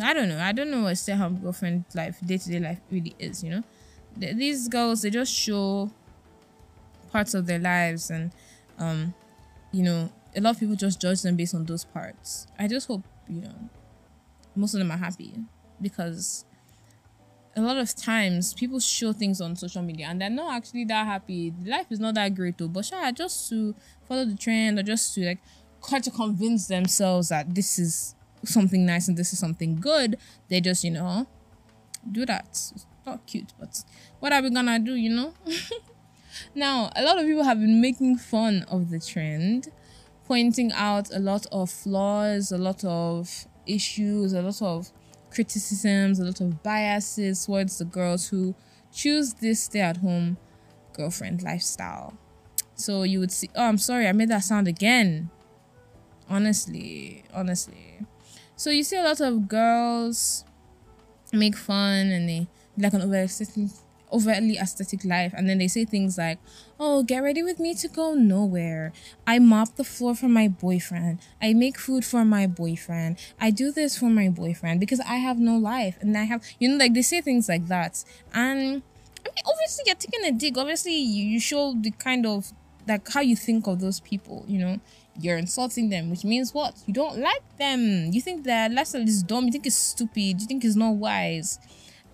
I 0.00 0.14
don't 0.14 0.28
know. 0.28 0.38
I 0.38 0.52
don't 0.52 0.70
know 0.70 0.82
what 0.82 0.96
stay 0.96 1.12
at 1.12 1.18
home 1.18 1.38
girlfriend 1.40 1.84
life, 1.94 2.18
day 2.24 2.38
to 2.38 2.50
day 2.50 2.60
life 2.60 2.80
really 2.90 3.14
is, 3.18 3.42
you 3.42 3.50
know? 3.50 3.62
these 4.16 4.68
girls, 4.68 5.02
they 5.02 5.10
just 5.10 5.32
show 5.32 5.90
parts 7.12 7.34
of 7.34 7.46
their 7.46 7.58
lives 7.58 8.10
and, 8.10 8.32
um, 8.78 9.14
you 9.72 9.82
know, 9.82 10.12
a 10.36 10.40
lot 10.40 10.50
of 10.50 10.60
people 10.60 10.76
just 10.76 11.00
judge 11.00 11.22
them 11.22 11.36
based 11.36 11.54
on 11.54 11.64
those 11.64 11.84
parts. 11.84 12.46
I 12.58 12.68
just 12.68 12.88
hope, 12.88 13.02
you 13.28 13.42
know, 13.42 13.54
most 14.54 14.74
of 14.74 14.78
them 14.78 14.90
are 14.90 14.96
happy 14.96 15.34
because 15.80 16.44
a 17.56 17.60
lot 17.60 17.76
of 17.76 17.94
times 17.94 18.54
people 18.54 18.78
show 18.78 19.12
things 19.12 19.40
on 19.40 19.56
social 19.56 19.82
media 19.82 20.06
and 20.06 20.20
they're 20.20 20.30
not 20.30 20.54
actually 20.54 20.84
that 20.84 21.06
happy. 21.06 21.52
Life 21.64 21.86
is 21.90 22.00
not 22.00 22.14
that 22.14 22.34
great 22.34 22.58
though, 22.58 22.68
but 22.68 22.84
sure, 22.84 23.12
just 23.12 23.48
to 23.50 23.74
follow 24.06 24.24
the 24.24 24.36
trend 24.36 24.78
or 24.78 24.82
just 24.82 25.14
to 25.14 25.24
like 25.26 25.38
try 25.86 25.98
to 25.98 26.10
convince 26.10 26.66
themselves 26.66 27.28
that 27.30 27.54
this 27.54 27.78
is 27.78 28.14
something 28.44 28.86
nice 28.86 29.08
and 29.08 29.16
this 29.16 29.32
is 29.32 29.38
something 29.38 29.76
good, 29.76 30.16
they 30.48 30.60
just, 30.60 30.84
you 30.84 30.90
know, 30.90 31.26
do 32.10 32.24
that. 32.26 32.46
It's 32.48 32.86
not 33.04 33.26
cute, 33.26 33.52
but 33.58 33.82
what 34.20 34.32
are 34.32 34.42
we 34.42 34.50
gonna 34.50 34.78
do, 34.78 34.94
you 34.94 35.10
know? 35.10 35.34
now, 36.54 36.90
a 36.96 37.02
lot 37.02 37.18
of 37.18 37.26
people 37.26 37.44
have 37.44 37.60
been 37.60 37.80
making 37.80 38.16
fun 38.16 38.64
of 38.68 38.90
the 38.90 38.98
trend, 38.98 39.68
pointing 40.26 40.72
out 40.72 41.14
a 41.14 41.18
lot 41.18 41.46
of 41.52 41.70
flaws, 41.70 42.52
a 42.52 42.58
lot 42.58 42.84
of 42.84 43.46
issues, 43.66 44.32
a 44.32 44.42
lot 44.42 44.60
of 44.62 44.90
criticisms, 45.30 46.18
a 46.18 46.24
lot 46.24 46.40
of 46.40 46.62
biases 46.62 47.46
towards 47.46 47.78
the 47.78 47.84
girls 47.84 48.28
who 48.28 48.54
choose 48.92 49.34
this 49.34 49.62
stay 49.64 49.80
at 49.80 49.98
home 49.98 50.36
girlfriend 50.92 51.42
lifestyle. 51.42 52.14
So 52.74 53.02
you 53.02 53.20
would 53.20 53.32
see, 53.32 53.50
oh, 53.54 53.64
I'm 53.64 53.78
sorry, 53.78 54.06
I 54.06 54.12
made 54.12 54.28
that 54.28 54.44
sound 54.44 54.68
again. 54.68 55.30
Honestly, 56.28 57.24
honestly. 57.32 58.00
So 58.56 58.70
you 58.70 58.82
see 58.82 58.96
a 58.96 59.02
lot 59.02 59.20
of 59.20 59.48
girls 59.48 60.44
make 61.32 61.56
fun 61.56 62.08
and 62.08 62.28
they 62.28 62.48
like 62.76 62.92
an 62.92 63.02
over 63.02 63.26
overtly 64.12 64.56
aesthetic 64.56 65.04
life 65.04 65.32
and 65.36 65.48
then 65.48 65.58
they 65.58 65.68
say 65.68 65.84
things 65.84 66.18
like 66.18 66.38
oh 66.80 67.02
get 67.02 67.22
ready 67.22 67.42
with 67.42 67.58
me 67.58 67.74
to 67.74 67.88
go 67.88 68.14
nowhere. 68.14 68.92
I 69.26 69.38
mop 69.38 69.76
the 69.76 69.84
floor 69.84 70.14
for 70.14 70.28
my 70.28 70.48
boyfriend. 70.48 71.18
I 71.42 71.52
make 71.54 71.78
food 71.78 72.04
for 72.04 72.24
my 72.24 72.46
boyfriend. 72.46 73.18
I 73.40 73.50
do 73.50 73.72
this 73.72 73.98
for 73.98 74.06
my 74.10 74.28
boyfriend 74.28 74.80
because 74.80 75.00
i 75.00 75.16
have 75.16 75.38
no 75.38 75.56
life 75.56 75.96
and 76.00 76.16
i 76.16 76.24
have 76.24 76.44
you 76.58 76.68
know 76.68 76.76
like 76.76 76.94
they 76.94 77.02
say 77.02 77.20
things 77.20 77.48
like 77.48 77.66
that. 77.68 78.04
And 78.34 78.82
i 79.24 79.28
mean 79.28 79.44
obviously 79.46 79.84
you're 79.86 79.96
taking 79.96 80.24
a 80.24 80.32
dig. 80.32 80.56
Obviously 80.56 80.96
you, 80.96 81.24
you 81.24 81.40
show 81.40 81.74
the 81.80 81.90
kind 81.92 82.26
of 82.26 82.52
like 82.86 83.06
how 83.12 83.20
you 83.20 83.36
think 83.36 83.66
of 83.66 83.80
those 83.80 84.00
people 84.00 84.44
you 84.48 84.58
know? 84.58 84.80
You're 85.20 85.36
insulting 85.36 85.90
them 85.90 86.10
which 86.10 86.24
means 86.24 86.54
what? 86.54 86.76
You 86.86 86.94
don't 86.94 87.18
like 87.18 87.42
them. 87.58 88.10
You 88.12 88.20
think 88.20 88.44
their 88.44 88.68
lifestyle 88.68 89.02
is 89.02 89.22
dumb. 89.22 89.46
You 89.46 89.52
think 89.52 89.66
it's 89.66 89.76
stupid. 89.76 90.40
You 90.40 90.46
think 90.46 90.64
it's 90.64 90.76
not 90.76 90.94
wise. 90.94 91.58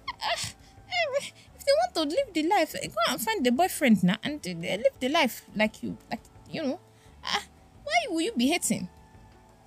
Uh, 0.09 0.37
if 1.65 1.95
they 1.95 2.03
want 2.03 2.11
to 2.11 2.17
live 2.17 2.35
the 2.35 2.43
life, 2.43 2.73
go 2.73 3.13
and 3.13 3.21
find 3.21 3.45
the 3.45 3.53
boyfriend 3.53 4.03
now 4.03 4.17
and 4.23 4.45
live 4.45 4.85
the 5.01 5.09
life 5.09 5.43
like 5.55 5.83
you, 5.83 5.97
like 6.11 6.21
you 6.51 6.63
know. 6.63 6.81
Ah, 7.25 7.43
why 7.83 7.93
will 8.11 8.21
you 8.21 8.33
be 8.33 8.49
hating? 8.49 8.89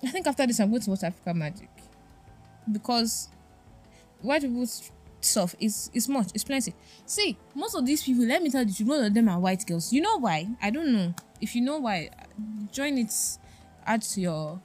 I 0.02 0.08
think 0.08 0.26
after 0.26 0.46
this, 0.46 0.60
I'm 0.60 0.70
going 0.70 0.82
to 0.82 0.90
watch 0.90 1.02
Africa 1.02 1.34
Magic 1.34 1.68
because 2.70 3.28
white 4.22 4.42
people's 4.42 4.90
stuff 5.20 5.54
is 5.58 5.90
is 5.92 6.08
much, 6.08 6.28
it's 6.34 6.44
plenty. 6.44 6.74
See, 7.06 7.36
most 7.54 7.74
of 7.74 7.84
these 7.84 8.02
people, 8.02 8.24
let 8.24 8.42
me 8.42 8.50
tell 8.50 8.64
you, 8.64 8.86
most 8.86 9.06
of 9.06 9.14
them 9.14 9.28
are 9.28 9.40
white 9.40 9.66
girls. 9.66 9.92
You 9.92 10.02
know 10.02 10.18
why? 10.18 10.48
I 10.62 10.70
don't 10.70 10.92
know. 10.92 11.14
If 11.40 11.54
you 11.54 11.62
know 11.62 11.78
why, 11.78 12.10
join 12.72 12.98
it. 12.98 13.12
Add 13.86 14.02
to 14.02 14.20
your 14.20 14.60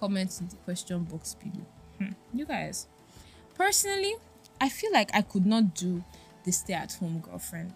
comments 0.00 0.40
in 0.40 0.48
the 0.48 0.56
question 0.56 1.04
box 1.04 1.34
below. 1.34 1.66
Hmm. 1.98 2.12
You 2.32 2.46
guys, 2.46 2.88
personally, 3.54 4.14
I 4.60 4.68
feel 4.68 4.92
like 4.92 5.10
I 5.14 5.22
could 5.22 5.46
not 5.46 5.74
do 5.74 6.02
the 6.44 6.52
stay 6.52 6.74
at 6.74 6.94
home 6.94 7.20
girlfriend 7.20 7.72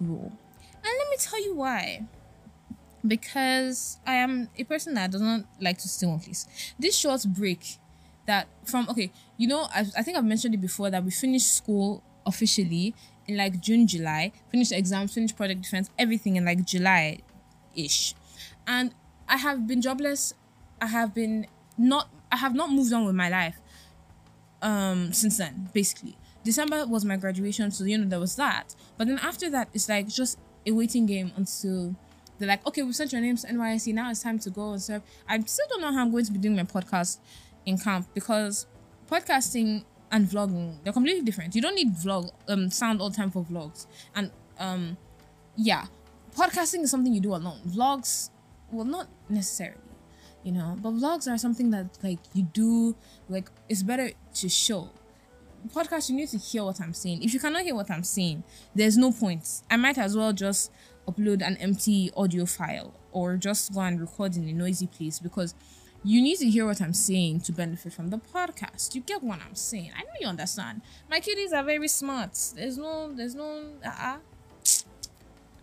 rule. 0.00 0.32
And 0.84 0.92
let 0.98 1.10
me 1.10 1.16
tell 1.18 1.42
you 1.42 1.54
why. 1.54 2.06
Because 3.06 3.98
I 4.06 4.14
am 4.14 4.48
a 4.56 4.64
person 4.64 4.94
that 4.94 5.10
does 5.10 5.20
not 5.20 5.44
like 5.60 5.78
to 5.78 5.88
stay 5.88 6.06
one 6.06 6.20
place. 6.20 6.46
This 6.78 6.96
short 6.96 7.24
break 7.26 7.78
that 8.26 8.46
from 8.64 8.88
okay, 8.90 9.10
you 9.36 9.48
know, 9.48 9.66
I, 9.74 9.86
I 9.96 10.02
think 10.02 10.16
I've 10.16 10.24
mentioned 10.24 10.54
it 10.54 10.60
before 10.60 10.90
that 10.90 11.04
we 11.04 11.10
finished 11.10 11.52
school 11.54 12.02
officially 12.24 12.94
in 13.26 13.36
like 13.36 13.60
June, 13.60 13.86
July, 13.86 14.32
finished 14.50 14.72
exams, 14.72 15.14
finished 15.14 15.36
project 15.36 15.62
defense, 15.62 15.90
everything 15.98 16.36
in 16.36 16.44
like 16.44 16.64
July 16.64 17.18
ish. 17.74 18.14
And 18.66 18.94
I 19.28 19.36
have 19.38 19.66
been 19.66 19.80
jobless. 19.80 20.34
I 20.80 20.86
have 20.86 21.14
been 21.14 21.46
not 21.76 22.08
I 22.30 22.36
have 22.36 22.54
not 22.54 22.70
moved 22.70 22.92
on 22.92 23.04
with 23.04 23.14
my 23.14 23.28
life 23.28 23.58
um 24.60 25.12
since 25.12 25.38
then, 25.38 25.70
basically. 25.72 26.16
December 26.44 26.86
was 26.86 27.04
my 27.04 27.16
graduation, 27.16 27.70
so 27.70 27.84
you 27.84 27.98
know 27.98 28.08
there 28.08 28.20
was 28.20 28.36
that. 28.36 28.74
But 28.96 29.06
then 29.08 29.18
after 29.18 29.50
that, 29.50 29.68
it's 29.72 29.88
like 29.88 30.08
just 30.08 30.38
a 30.66 30.72
waiting 30.72 31.06
game 31.06 31.32
until 31.36 31.94
they're 32.38 32.48
like, 32.48 32.66
okay, 32.66 32.82
we've 32.82 32.96
sent 32.96 33.12
your 33.12 33.20
names 33.20 33.42
to 33.42 33.48
NYSC. 33.52 33.94
Now 33.94 34.10
it's 34.10 34.22
time 34.22 34.38
to 34.40 34.50
go 34.50 34.72
and 34.72 34.82
serve. 34.82 35.02
I 35.28 35.40
still 35.40 35.66
don't 35.68 35.80
know 35.80 35.92
how 35.92 36.02
I'm 36.02 36.10
going 36.10 36.24
to 36.24 36.32
be 36.32 36.38
doing 36.38 36.56
my 36.56 36.64
podcast 36.64 37.18
in 37.66 37.78
camp 37.78 38.08
because 38.14 38.66
podcasting 39.10 39.84
and 40.10 40.26
vlogging 40.26 40.76
they're 40.82 40.92
completely 40.92 41.22
different. 41.22 41.54
You 41.54 41.62
don't 41.62 41.74
need 41.74 41.94
vlog 41.94 42.30
um 42.48 42.70
sound 42.70 43.00
all 43.00 43.10
the 43.10 43.16
time 43.16 43.30
for 43.30 43.44
vlogs, 43.44 43.86
and 44.14 44.30
um 44.58 44.96
yeah, 45.56 45.86
podcasting 46.36 46.82
is 46.82 46.90
something 46.90 47.12
you 47.12 47.20
do 47.20 47.34
alone. 47.34 47.60
Vlogs, 47.66 48.30
well, 48.70 48.84
not 48.84 49.08
necessarily 49.28 49.78
you 50.42 50.50
know 50.50 50.76
but 50.82 50.92
vlogs 50.94 51.30
are 51.30 51.38
something 51.38 51.70
that 51.70 51.86
like 52.02 52.18
you 52.34 52.42
do 52.42 52.94
like 53.28 53.48
it's 53.68 53.82
better 53.82 54.10
to 54.34 54.48
show 54.48 54.88
podcast, 55.68 56.10
you 56.10 56.16
need 56.16 56.28
to 56.30 56.38
hear 56.38 56.64
what 56.64 56.80
I'm 56.80 56.94
saying. 56.94 57.22
If 57.22 57.34
you 57.34 57.40
cannot 57.40 57.62
hear 57.62 57.74
what 57.74 57.90
I'm 57.90 58.04
saying, 58.04 58.44
there's 58.74 58.96
no 58.96 59.12
point. 59.12 59.62
I 59.70 59.76
might 59.76 59.98
as 59.98 60.16
well 60.16 60.32
just 60.32 60.70
upload 61.06 61.46
an 61.46 61.56
empty 61.56 62.10
audio 62.16 62.46
file 62.46 62.94
or 63.10 63.36
just 63.36 63.74
go 63.74 63.80
and 63.80 64.00
record 64.00 64.36
in 64.36 64.48
a 64.48 64.52
noisy 64.52 64.86
place 64.86 65.18
because 65.18 65.54
you 66.04 66.20
need 66.20 66.36
to 66.38 66.50
hear 66.50 66.66
what 66.66 66.80
I'm 66.80 66.94
saying 66.94 67.42
to 67.42 67.52
benefit 67.52 67.92
from 67.92 68.10
the 68.10 68.18
podcast. 68.18 68.94
You 68.94 69.02
get 69.02 69.22
what 69.22 69.40
I'm 69.46 69.54
saying. 69.54 69.92
I 69.96 70.02
know 70.02 70.10
you 70.20 70.26
understand. 70.26 70.82
My 71.08 71.20
kiddies 71.20 71.52
are 71.52 71.62
very 71.62 71.88
smart. 71.88 72.36
There's 72.56 72.76
no, 72.76 73.12
there's 73.12 73.34
no, 73.34 73.62
uh-uh. 73.84 74.16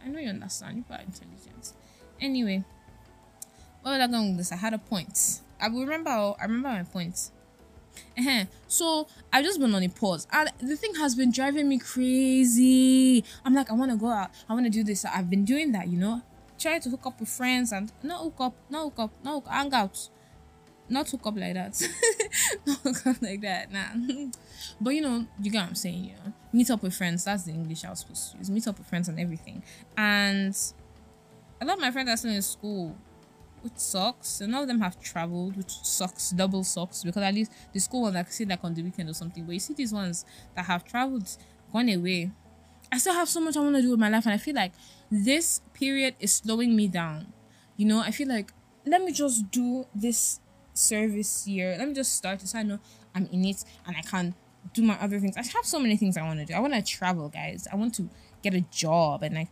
I 0.04 0.08
know 0.08 0.20
you 0.20 0.30
understand. 0.30 0.78
You 0.78 0.96
are 0.96 1.02
intelligent. 1.02 1.74
Anyway, 2.22 2.64
what 3.82 3.92
was 3.92 4.02
I 4.02 4.08
going 4.08 4.30
with 4.30 4.38
this? 4.38 4.52
I 4.52 4.56
had 4.56 4.74
a 4.74 4.78
point. 4.78 5.42
I 5.60 5.68
remember. 5.68 6.10
I 6.10 6.44
remember 6.44 6.70
my 6.70 6.84
point. 6.84 7.32
Uh-huh. 8.20 8.46
So 8.68 9.08
I've 9.32 9.46
just 9.46 9.60
been 9.62 9.74
on 9.74 9.82
a 9.82 9.88
pause, 9.88 10.28
and 10.34 10.50
the 10.60 10.76
thing 10.76 10.96
has 10.96 11.16
been 11.16 11.32
driving 11.32 11.70
me 11.70 11.80
crazy. 11.80 13.24
I'm 13.46 13.54
like, 13.54 13.72
I 13.72 13.74
want 13.74 13.92
to 13.92 13.98
go 13.98 14.08
out. 14.08 14.32
I 14.50 14.54
want 14.54 14.66
to 14.66 14.70
do 14.70 14.84
this. 14.84 15.06
I've 15.06 15.30
been 15.30 15.46
doing 15.46 15.72
that, 15.72 15.88
you 15.88 15.98
know, 15.98 16.22
trying 16.58 16.82
to 16.82 16.90
hook 16.90 17.06
up 17.06 17.20
with 17.20 17.30
friends 17.30 17.72
and 17.72 17.92
not 18.04 18.22
hook 18.22 18.36
up, 18.40 18.56
not 18.70 18.84
hook 18.84 19.00
up, 19.00 19.12
not 19.24 19.34
hook, 19.36 19.48
hang 19.48 19.74
out, 19.74 20.10
not 20.90 21.10
hook 21.10 21.28
up 21.28 21.38
like 21.38 21.54
that, 21.54 21.82
not 22.66 22.78
hook 22.80 23.08
up 23.08 23.22
like 23.22 23.40
that. 23.42 23.72
Nah. 23.72 24.28
but 24.82 24.90
you 24.90 25.02
know, 25.02 25.26
you 25.42 25.50
get 25.50 25.62
what 25.62 25.70
I'm 25.70 25.76
saying. 25.76 26.04
You 26.04 26.12
know, 26.12 26.34
meet 26.52 26.70
up 26.70 26.84
with 26.84 26.94
friends. 26.94 27.24
That's 27.24 27.44
the 27.44 27.52
English 27.52 27.86
I 27.86 27.90
was 27.90 28.00
supposed 28.00 28.34
to 28.34 28.38
use. 28.40 28.50
Meet 28.50 28.68
up 28.68 28.78
with 28.78 28.88
friends 28.88 29.08
and 29.08 29.18
everything. 29.18 29.64
And 29.96 30.58
a 31.62 31.66
lot 31.66 31.76
of 31.76 31.82
my 31.82 31.92
friends 31.92 32.10
are 32.10 32.18
still 32.18 32.32
in 32.32 32.42
school 32.42 32.98
which 33.62 33.78
sucks. 33.78 34.42
And 34.42 34.52
none 34.52 34.64
of 34.64 34.68
them 34.68 34.82
have 34.82 35.00
traveled, 35.00 35.58
which 35.58 35.72
sucks, 35.84 36.32
double 36.32 36.64
sucks, 36.64 37.04
because 37.04 37.24
at 37.24 37.34
least 37.34 37.52
the 37.74 37.80
school 37.80 38.04
ones 38.04 38.16
I 38.16 38.24
can 38.24 38.32
see 38.32 38.46
like 38.46 38.64
on 38.64 38.74
the 38.74 38.84
weekend 38.84 39.10
or 39.10 39.14
something. 39.14 39.46
But 39.46 39.54
you 39.54 39.60
see 39.60 39.74
these 39.74 39.94
ones 39.94 40.26
that 40.56 40.66
have 40.66 40.84
traveled, 40.84 41.30
gone 41.72 41.90
away. 41.90 42.32
I 42.92 42.98
still 42.98 43.14
have 43.14 43.30
so 43.30 43.40
much 43.40 43.56
I 43.56 43.60
want 43.60 43.76
to 43.76 43.82
do 43.82 43.92
with 43.92 44.00
my 44.00 44.10
life, 44.10 44.26
and 44.26 44.34
I 44.34 44.38
feel 44.38 44.56
like 44.56 44.72
this 45.12 45.62
period 45.74 46.16
is 46.20 46.34
slowing 46.34 46.76
me 46.76 46.88
down. 46.88 47.34
You 47.78 47.86
know, 47.86 48.00
I 48.00 48.12
feel 48.12 48.28
like 48.28 48.52
let 48.86 49.02
me 49.04 49.12
just 49.12 49.52
do 49.52 49.86
this 49.94 50.40
service 50.74 51.48
year. 51.48 51.76
Let 51.78 51.88
me 51.88 51.94
just 51.94 52.16
start 52.16 52.42
so 52.42 52.58
I 52.58 52.64
know 52.64 52.80
I'm 53.14 53.28
in 53.32 53.46
it 53.46 53.64
and 53.86 53.96
I 53.96 54.02
can 54.02 54.34
do 54.74 54.82
my 54.82 55.00
other 55.00 55.20
things. 55.20 55.38
I 55.38 55.42
have 55.42 55.66
so 55.66 55.80
many 55.80 55.98
things 55.98 56.18
I 56.18 56.24
want 56.24 56.40
to 56.40 56.46
do. 56.46 56.54
I 56.54 56.60
want 56.60 56.74
to 56.74 56.82
travel, 56.82 57.30
guys. 57.30 57.68
I 57.72 57.76
want 57.76 57.94
to 57.96 58.10
get 58.42 58.54
a 58.54 58.62
job 58.72 59.24
and 59.24 59.36
like 59.36 59.50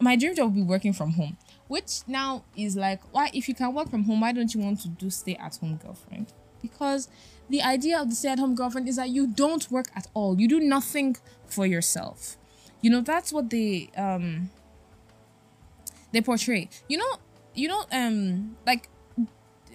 my 0.00 0.16
dream 0.16 0.34
job 0.34 0.46
will 0.46 0.62
be 0.62 0.68
working 0.68 0.92
from 0.92 1.12
home 1.12 1.36
which 1.68 2.00
now 2.06 2.44
is 2.56 2.76
like 2.76 3.00
why 3.12 3.30
if 3.32 3.48
you 3.48 3.54
can 3.54 3.72
work 3.74 3.88
from 3.90 4.04
home 4.04 4.20
why 4.20 4.32
don't 4.32 4.54
you 4.54 4.60
want 4.60 4.80
to 4.80 4.88
do 4.88 5.10
stay 5.10 5.36
at 5.36 5.56
home 5.56 5.78
girlfriend? 5.82 6.32
Because 6.62 7.08
the 7.48 7.62
idea 7.62 8.00
of 8.00 8.08
the 8.08 8.16
stay 8.16 8.30
at 8.30 8.38
home 8.38 8.54
girlfriend 8.54 8.88
is 8.88 8.96
that 8.96 9.10
you 9.10 9.26
don't 9.26 9.70
work 9.70 9.86
at 9.94 10.06
all. 10.14 10.40
You 10.40 10.48
do 10.48 10.60
nothing 10.60 11.16
for 11.46 11.66
yourself. 11.66 12.36
You 12.80 12.90
know 12.90 13.00
that's 13.00 13.32
what 13.32 13.50
they 13.50 13.90
um 13.96 14.50
they 16.12 16.20
portray. 16.20 16.68
You 16.88 16.98
know 16.98 17.18
you 17.54 17.68
know 17.68 17.84
um 17.92 18.56
like 18.66 18.88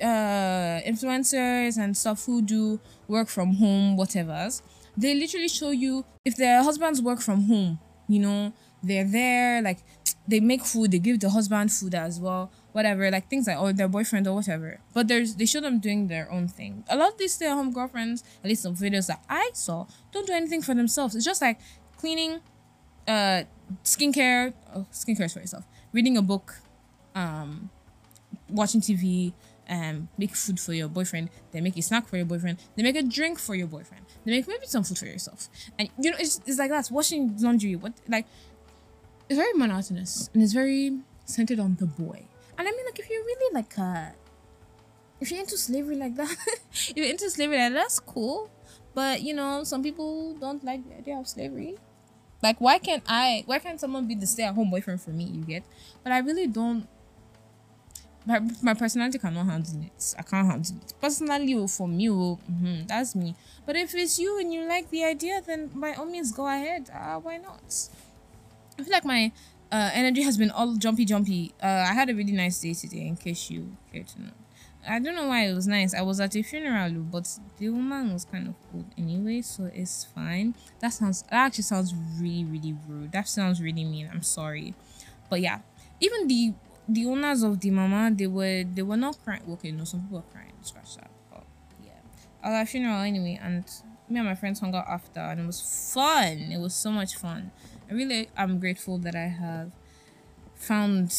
uh 0.01 0.79
influencers 0.87 1.77
and 1.77 1.95
stuff 1.95 2.25
who 2.25 2.41
do 2.41 2.79
work 3.07 3.27
from 3.27 3.55
home 3.55 3.97
whatever's 3.97 4.61
they 4.95 5.13
literally 5.13 5.47
show 5.47 5.71
you 5.71 6.05
if 6.23 6.35
their 6.37 6.63
husbands 6.63 7.01
work 7.01 7.19
from 7.19 7.43
home 7.43 7.79
you 8.07 8.19
know 8.19 8.53
they're 8.81 9.09
there 9.09 9.61
like 9.61 9.79
they 10.29 10.39
make 10.39 10.63
food, 10.63 10.91
they 10.91 10.99
give 10.99 11.19
the 11.19 11.29
husband 11.29 11.71
food 11.71 11.95
as 11.95 12.19
well, 12.19 12.51
whatever, 12.71 13.09
like 13.09 13.29
things 13.29 13.47
like 13.47 13.59
or 13.59 13.73
their 13.73 13.87
boyfriend 13.87 14.27
or 14.27 14.35
whatever. 14.35 14.79
But 14.93 15.07
there's 15.07 15.35
they 15.35 15.45
show 15.45 15.59
them 15.59 15.79
doing 15.79 16.07
their 16.07 16.31
own 16.31 16.47
thing. 16.47 16.83
A 16.89 16.95
lot 16.95 17.13
of 17.13 17.17
these 17.17 17.33
stay-at-home 17.33 17.73
girlfriends, 17.73 18.23
at 18.43 18.49
least 18.49 18.63
some 18.63 18.75
videos 18.75 19.07
that 19.07 19.23
I 19.29 19.49
saw, 19.53 19.87
don't 20.11 20.27
do 20.27 20.33
anything 20.33 20.61
for 20.61 20.75
themselves. 20.75 21.15
It's 21.15 21.25
just 21.25 21.41
like 21.41 21.59
cleaning, 21.97 22.41
uh, 23.07 23.43
skincare. 23.83 24.53
Oh, 24.75 24.85
skincare 24.91 25.25
is 25.25 25.33
for 25.33 25.39
yourself. 25.39 25.65
Reading 25.93 26.15
a 26.17 26.21
book, 26.21 26.59
um, 27.15 27.71
watching 28.49 28.81
TV, 28.81 29.33
um, 29.69 30.09
make 30.17 30.35
food 30.35 30.59
for 30.59 30.73
your 30.73 30.87
boyfriend. 30.87 31.29
They 31.51 31.61
make 31.61 31.77
a 31.77 31.81
snack 31.81 32.07
for 32.07 32.17
your 32.17 32.25
boyfriend. 32.25 32.57
They 32.75 32.83
make 32.83 32.95
a 32.95 33.03
drink 33.03 33.39
for 33.39 33.55
your 33.55 33.67
boyfriend. 33.67 34.05
They 34.25 34.31
make 34.31 34.47
maybe 34.47 34.65
some 34.65 34.83
food 34.83 34.97
for 34.97 35.05
yourself. 35.05 35.47
And 35.77 35.89
you 35.99 36.11
know, 36.11 36.17
it's, 36.19 36.41
it's 36.45 36.57
like 36.57 36.71
that. 36.71 36.89
Washing 36.91 37.35
laundry. 37.39 37.75
What 37.75 37.93
like 38.07 38.25
it's 39.29 39.37
very 39.37 39.53
monotonous 39.53 40.29
and 40.33 40.41
it's 40.41 40.53
very 40.53 40.99
centered 41.25 41.59
on 41.59 41.75
the 41.79 41.85
boy. 41.85 42.25
And 42.57 42.67
I 42.67 42.71
mean, 42.71 42.85
like, 42.85 42.99
if 42.99 43.09
you're 43.09 43.23
really 43.23 43.53
like, 43.53 43.77
uh, 43.77 44.07
if 45.21 45.31
you're 45.31 45.39
into 45.39 45.57
slavery 45.57 45.95
like 45.95 46.15
that, 46.15 46.35
if 46.71 46.93
you're 46.95 47.05
into 47.05 47.29
slavery, 47.29 47.57
like, 47.57 47.73
that, 47.73 47.79
that's 47.79 47.99
cool. 47.99 48.49
But 48.93 49.21
you 49.21 49.33
know, 49.33 49.63
some 49.63 49.83
people 49.83 50.33
don't 50.35 50.63
like 50.63 50.87
the 50.87 50.97
idea 50.97 51.17
of 51.17 51.27
slavery. 51.27 51.77
Like, 52.41 52.59
why 52.59 52.79
can't 52.79 53.03
I? 53.07 53.43
Why 53.45 53.59
can't 53.59 53.79
someone 53.79 54.07
be 54.07 54.15
the 54.15 54.25
stay-at-home 54.25 54.69
boyfriend 54.69 55.01
for 55.01 55.11
me? 55.11 55.25
You 55.25 55.43
get? 55.43 55.63
But 56.03 56.13
I 56.13 56.19
really 56.19 56.47
don't 56.47 56.87
my, 58.25 58.39
my 58.61 58.73
personality 58.73 59.17
cannot 59.17 59.45
handle 59.45 59.81
it. 59.81 60.15
I 60.17 60.21
can't 60.21 60.47
handle 60.47 60.75
it. 60.85 60.93
Personally, 61.01 61.55
oh, 61.55 61.67
for 61.67 61.87
me, 61.87 62.09
oh, 62.09 62.39
mm-hmm, 62.49 62.85
that's 62.85 63.15
me. 63.15 63.35
But 63.65 63.75
if 63.75 63.95
it's 63.95 64.19
you 64.19 64.39
and 64.39 64.53
you 64.53 64.67
like 64.67 64.89
the 64.89 65.03
idea, 65.03 65.41
then 65.45 65.67
by 65.67 65.93
all 65.93 66.05
means, 66.05 66.31
go 66.31 66.47
ahead. 66.47 66.89
Uh, 66.93 67.19
why 67.19 67.37
not? 67.37 67.89
I 68.79 68.83
feel 68.83 68.93
like 68.93 69.05
my 69.05 69.31
uh, 69.71 69.89
energy 69.93 70.21
has 70.21 70.37
been 70.37 70.51
all 70.51 70.75
jumpy, 70.75 71.03
jumpy. 71.03 71.51
Uh, 71.61 71.85
I 71.89 71.93
had 71.93 72.09
a 72.09 72.15
really 72.15 72.31
nice 72.31 72.61
day 72.61 72.73
today, 72.73 73.07
in 73.07 73.17
case 73.17 73.49
you 73.49 73.75
care 73.91 74.03
to 74.03 74.21
know. 74.21 74.31
I 74.87 74.99
don't 74.99 75.15
know 75.15 75.27
why 75.27 75.47
it 75.47 75.53
was 75.53 75.67
nice. 75.67 75.93
I 75.93 76.01
was 76.01 76.21
at 76.21 76.33
a 76.37 76.41
funeral, 76.41 76.91
but 77.01 77.27
the 77.57 77.69
woman 77.69 78.13
was 78.13 78.23
kind 78.23 78.47
of 78.47 78.55
old 78.73 78.85
anyway, 78.97 79.41
so 79.41 79.69
it's 79.73 80.05
fine. 80.05 80.55
That 80.79 80.93
sounds 80.93 81.23
that 81.23 81.33
actually 81.33 81.63
sounds 81.63 81.93
really, 82.17 82.45
really 82.45 82.75
rude. 82.87 83.11
That 83.11 83.27
sounds 83.27 83.61
really 83.61 83.83
mean. 83.83 84.09
I'm 84.11 84.23
sorry, 84.23 84.73
but 85.29 85.41
yeah, 85.41 85.59
even 85.99 86.27
the 86.29 86.53
the 86.87 87.05
owners 87.05 87.43
of 87.43 87.59
the 87.59 87.71
mama, 87.71 88.15
they 88.15 88.27
were 88.27 88.63
they 88.63 88.81
were 88.81 88.95
not 88.95 89.21
crying. 89.25 89.43
Okay, 89.49 89.71
no, 89.71 89.83
some 89.83 90.03
people 90.03 90.19
were 90.19 90.31
crying. 90.31 90.53
Scratch 90.61 90.95
that. 90.95 91.11
But 91.29 91.43
yeah, 91.83 91.99
I 92.41 92.47
was 92.47 92.55
at 92.55 92.63
a 92.63 92.65
funeral 92.65 93.01
anyway, 93.01 93.37
and 93.43 93.65
me 94.07 94.19
and 94.19 94.29
my 94.29 94.35
friends 94.35 94.61
hung 94.61 94.73
out 94.73 94.87
after, 94.87 95.19
and 95.19 95.41
it 95.41 95.45
was 95.45 95.91
fun. 95.93 96.53
It 96.53 96.59
was 96.59 96.73
so 96.73 96.89
much 96.89 97.15
fun. 97.15 97.51
I 97.89 97.93
really 97.93 98.29
am 98.37 98.59
grateful 98.59 98.97
that 98.99 99.15
I 99.15 99.27
have 99.27 99.71
found 100.55 101.13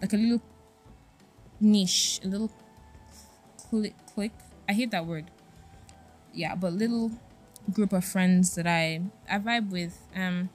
like 0.00 0.12
a 0.12 0.16
little 0.16 0.42
niche, 1.60 2.20
a 2.24 2.28
little 2.28 2.50
click 3.56 3.94
click. 4.14 4.32
I 4.68 4.72
hate 4.72 4.90
that 4.92 5.06
word. 5.06 5.30
Yeah, 6.32 6.54
but 6.54 6.72
little 6.72 7.10
group 7.72 7.92
of 7.92 8.04
friends 8.04 8.54
that 8.54 8.66
I 8.66 9.02
I 9.28 9.38
vibe 9.38 9.70
with. 9.70 9.98
Um, 10.14 10.50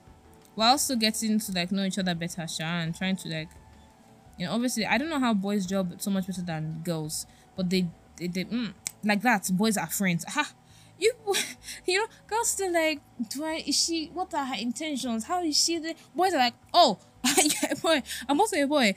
while 0.56 0.72
also 0.72 0.96
getting 0.96 1.40
to 1.40 1.52
like 1.52 1.72
know 1.72 1.84
each 1.84 2.00
other 2.00 2.16
better, 2.16 2.48
Sha, 2.48 2.64
and 2.64 2.96
trying 2.96 3.16
to 3.18 3.30
like, 3.30 3.50
you 4.38 4.46
know, 4.46 4.54
obviously 4.54 4.86
I 4.86 4.98
don't 4.98 5.10
know 5.10 5.20
how 5.20 5.34
boys 5.34 5.66
job 5.66 5.96
so 6.00 6.10
much 6.10 6.28
better 6.28 6.42
than 6.42 6.82
girls, 6.84 7.26
but 7.56 7.70
they 7.70 7.88
they, 8.16 8.28
they 8.28 8.46
mm, 8.46 8.74
like 9.04 9.22
that. 9.22 9.50
Boys 9.52 9.78
are 9.78 9.88
friends. 9.88 10.24
Ha. 10.30 10.52
You, 11.00 11.14
you 11.86 12.00
know, 12.00 12.08
girls 12.28 12.50
still 12.50 12.74
like, 12.74 13.02
do 13.30 13.44
I? 13.44 13.64
Is 13.66 13.76
she? 13.76 14.10
What 14.14 14.34
are 14.34 14.46
her 14.46 14.56
intentions? 14.56 15.26
How 15.26 15.44
is 15.44 15.58
she? 15.58 15.80
The 15.80 15.96
boys 16.16 16.34
are 16.34 16.40
like, 16.40 16.56
oh, 16.74 17.00
yeah, 17.38 17.74
boy. 17.82 18.02
I'm 18.28 18.40
also 18.40 18.56
a 18.58 18.68
boy. 18.68 18.96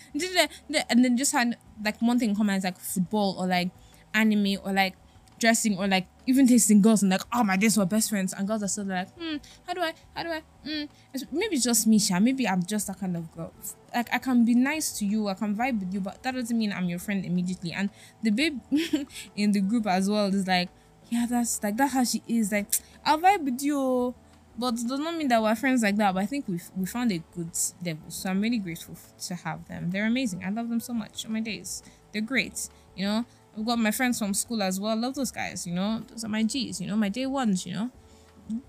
And 0.88 1.04
then 1.04 1.16
just 1.16 1.32
had 1.32 1.56
like 1.84 2.00
one 2.00 2.18
thing 2.18 2.30
in 2.30 2.36
common 2.36 2.56
is 2.56 2.64
like 2.64 2.78
football 2.78 3.36
or 3.38 3.46
like 3.46 3.70
anime 4.14 4.56
or 4.64 4.72
like 4.72 4.94
dressing 5.40 5.78
or 5.78 5.88
like 5.88 6.06
even 6.26 6.46
tasting 6.46 6.82
girls 6.82 7.02
and 7.02 7.10
like 7.10 7.22
oh 7.32 7.42
my 7.42 7.56
days 7.56 7.76
were 7.76 7.86
best 7.86 8.10
friends 8.10 8.32
and 8.34 8.46
girls 8.46 8.62
are 8.62 8.68
still 8.68 8.84
like 8.84 9.08
hmm 9.18 9.36
how 9.66 9.72
do 9.72 9.80
I 9.80 9.94
how 10.14 10.22
do 10.22 10.28
I 10.28 10.42
hmm 10.64 10.84
maybe 11.32 11.56
it's 11.56 11.64
just 11.64 11.86
me 11.86 11.98
Sha 11.98 12.20
maybe 12.20 12.46
I'm 12.46 12.62
just 12.62 12.86
that 12.88 13.00
kind 13.00 13.16
of 13.16 13.32
girl 13.34 13.50
like 13.94 14.12
I 14.12 14.18
can 14.18 14.44
be 14.44 14.54
nice 14.54 14.92
to 14.98 15.06
you 15.06 15.28
I 15.28 15.34
can 15.34 15.56
vibe 15.56 15.80
with 15.80 15.94
you 15.94 16.00
but 16.00 16.22
that 16.22 16.34
doesn't 16.34 16.56
mean 16.56 16.72
I'm 16.72 16.88
your 16.88 16.98
friend 16.98 17.24
immediately 17.24 17.72
and 17.72 17.88
the 18.22 18.30
babe 18.30 18.60
in 19.36 19.52
the 19.52 19.60
group 19.60 19.86
as 19.86 20.10
well 20.10 20.26
is 20.26 20.46
like 20.46 20.68
yeah 21.10 21.26
that's 21.28 21.62
like 21.62 21.76
that's 21.76 21.92
how 21.92 22.04
she 22.04 22.22
is 22.26 22.50
like 22.50 22.66
I'll 23.04 23.18
vibe 23.18 23.44
with 23.44 23.62
you 23.62 24.14
but 24.58 24.72
does 24.72 24.98
not 24.98 25.16
mean 25.16 25.28
that 25.28 25.42
we're 25.42 25.54
friends 25.54 25.82
like 25.82 25.96
that 25.96 26.14
but 26.14 26.22
I 26.22 26.26
think 26.26 26.48
we 26.48 26.60
we 26.76 26.86
found 26.86 27.12
a 27.12 27.18
good 27.34 27.50
level 27.84 28.08
so 28.08 28.30
I'm 28.30 28.40
really 28.40 28.58
grateful 28.58 28.96
to 29.26 29.34
have 29.34 29.66
them 29.68 29.90
they're 29.90 30.06
amazing 30.06 30.44
I 30.44 30.50
love 30.50 30.68
them 30.68 30.80
so 30.80 30.92
much 30.92 31.26
on 31.26 31.32
my 31.32 31.40
days 31.40 31.82
they're 32.12 32.22
great 32.22 32.68
you 32.96 33.04
know 33.04 33.24
I've 33.56 33.66
got 33.66 33.78
my 33.78 33.90
friends 33.90 34.18
from 34.18 34.32
school 34.34 34.62
as 34.62 34.78
well. 34.78 34.92
I 34.92 34.94
love 34.94 35.14
those 35.14 35.30
guys, 35.30 35.66
you 35.66 35.74
know. 35.74 36.02
Those 36.08 36.24
are 36.24 36.28
my 36.28 36.42
G's, 36.42 36.80
you 36.80 36.86
know, 36.86 36.96
my 36.96 37.08
day 37.08 37.26
ones, 37.26 37.66
you 37.66 37.74
know. 37.74 37.90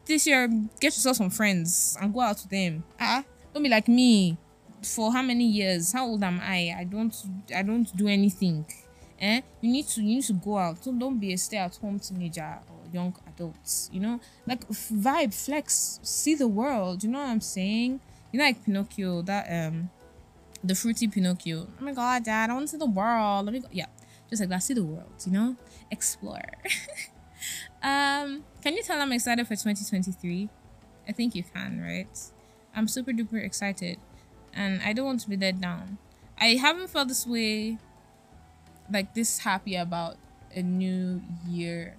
This 0.06 0.28
year, 0.28 0.48
get 0.80 0.94
yourself 0.96 1.18
some 1.18 1.30
friends 1.30 1.98
and 2.00 2.14
go 2.14 2.22
out 2.22 2.38
with 2.38 2.50
them. 2.50 2.84
Ah, 3.00 3.24
don't 3.54 3.64
be 3.64 3.70
like 3.70 3.88
me. 3.88 4.38
For 4.84 5.12
how 5.12 5.22
many 5.22 5.46
years? 5.46 5.94
How 5.94 6.08
old 6.08 6.24
am 6.24 6.40
I? 6.42 6.76
I 6.78 6.84
don't 6.84 7.16
I 7.56 7.62
don't 7.62 7.96
do 7.96 8.08
anything. 8.08 8.66
Eh? 9.22 9.42
You 9.62 9.72
need 9.72 9.88
to 9.90 10.02
you 10.02 10.16
need 10.16 10.24
to 10.24 10.34
go 10.34 10.58
out. 10.58 10.84
Don't, 10.84 10.98
don't 11.00 11.20
be 11.20 11.34
a 11.34 11.38
stay-at-home 11.38 12.00
teenager 12.00 12.60
or 12.70 12.80
young 12.92 13.16
adults, 13.28 13.90
you 13.94 14.00
know? 14.00 14.20
Like 14.48 14.68
vibe, 14.68 15.34
flex, 15.34 16.00
see 16.02 16.36
the 16.36 16.48
world, 16.48 17.04
you 17.04 17.10
know 17.10 17.20
what 17.20 17.30
I'm 17.30 17.42
saying? 17.42 18.00
You 18.32 18.40
know 18.40 18.46
like 18.46 18.66
Pinocchio, 18.66 19.22
that 19.24 19.46
um 19.50 19.90
the 20.64 20.76
fruity 20.76 21.08
Pinocchio. 21.08 21.68
Oh 21.80 21.84
my 21.84 21.94
god, 21.94 22.24
dad, 22.24 22.50
I 22.50 22.54
want 22.54 22.68
to 22.68 22.72
see 22.72 22.78
the 22.78 22.86
world. 22.86 23.46
Let 23.46 23.54
me 23.54 23.60
go. 23.60 23.68
Yeah 23.72 23.86
just 24.32 24.42
like 24.42 24.50
that 24.50 24.64
see 24.64 24.74
the 24.74 24.84
world 24.84 25.14
you 25.26 25.32
know 25.32 25.56
explore 25.92 26.40
um 27.84 28.44
can 28.64 28.74
you 28.76 28.82
tell 28.82 29.00
i'm 29.00 29.12
excited 29.12 29.46
for 29.46 29.56
2023 29.56 30.50
i 31.08 31.12
think 31.12 31.36
you 31.36 31.44
can 31.44 31.82
right 31.82 32.32
i'm 32.76 32.88
super 32.88 33.12
duper 33.12 33.44
excited 33.44 34.00
and 34.54 34.82
i 34.84 34.94
don't 34.94 35.06
want 35.06 35.20
to 35.20 35.30
be 35.30 35.36
let 35.36 35.60
down 35.60 35.98
i 36.40 36.56
haven't 36.56 36.90
felt 36.90 37.10
this 37.10 37.28
way 37.28 37.78
like 38.92 39.14
this 39.14 39.40
happy 39.40 39.76
about 39.76 40.18
a 40.54 40.62
new 40.62 41.22
year 41.48 41.96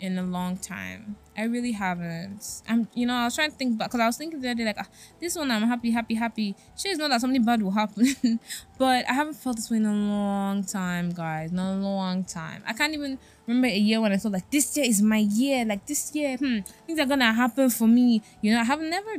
in 0.00 0.18
a 0.18 0.22
long 0.22 0.56
time. 0.56 1.16
I 1.36 1.44
really 1.44 1.72
haven't. 1.72 2.62
I'm, 2.68 2.88
you 2.94 3.06
know, 3.06 3.14
I 3.14 3.24
was 3.24 3.34
trying 3.34 3.50
to 3.50 3.56
think 3.56 3.78
back 3.78 3.88
because 3.88 4.00
I 4.00 4.06
was 4.06 4.16
thinking 4.16 4.40
the 4.40 4.48
other 4.48 4.56
day, 4.56 4.64
like, 4.64 4.76
ah, 4.78 4.88
this 5.20 5.36
one 5.36 5.50
I'm 5.50 5.62
happy, 5.62 5.90
happy, 5.90 6.14
happy. 6.14 6.56
Sure, 6.76 6.90
it's 6.90 6.98
not 6.98 7.08
that 7.10 7.20
something 7.20 7.44
bad 7.44 7.62
will 7.62 7.70
happen, 7.70 8.40
but 8.78 9.08
I 9.08 9.12
haven't 9.12 9.34
felt 9.34 9.56
this 9.56 9.70
way 9.70 9.76
in 9.76 9.86
a 9.86 9.92
long 9.92 10.64
time, 10.64 11.10
guys. 11.10 11.52
Not 11.52 11.74
a 11.74 11.76
long 11.76 12.24
time. 12.24 12.62
I 12.66 12.72
can't 12.72 12.94
even 12.94 13.18
remember 13.46 13.68
a 13.68 13.78
year 13.78 14.00
when 14.00 14.12
I 14.12 14.16
thought 14.16 14.32
like 14.32 14.50
this 14.50 14.76
year 14.76 14.86
is 14.86 15.02
my 15.02 15.18
year. 15.18 15.64
Like 15.64 15.86
this 15.86 16.14
year, 16.14 16.36
hmm, 16.36 16.60
things 16.86 16.98
are 16.98 17.06
gonna 17.06 17.32
happen 17.32 17.70
for 17.70 17.86
me. 17.86 18.22
You 18.40 18.52
know, 18.52 18.60
I 18.60 18.64
have 18.64 18.80
never 18.80 19.16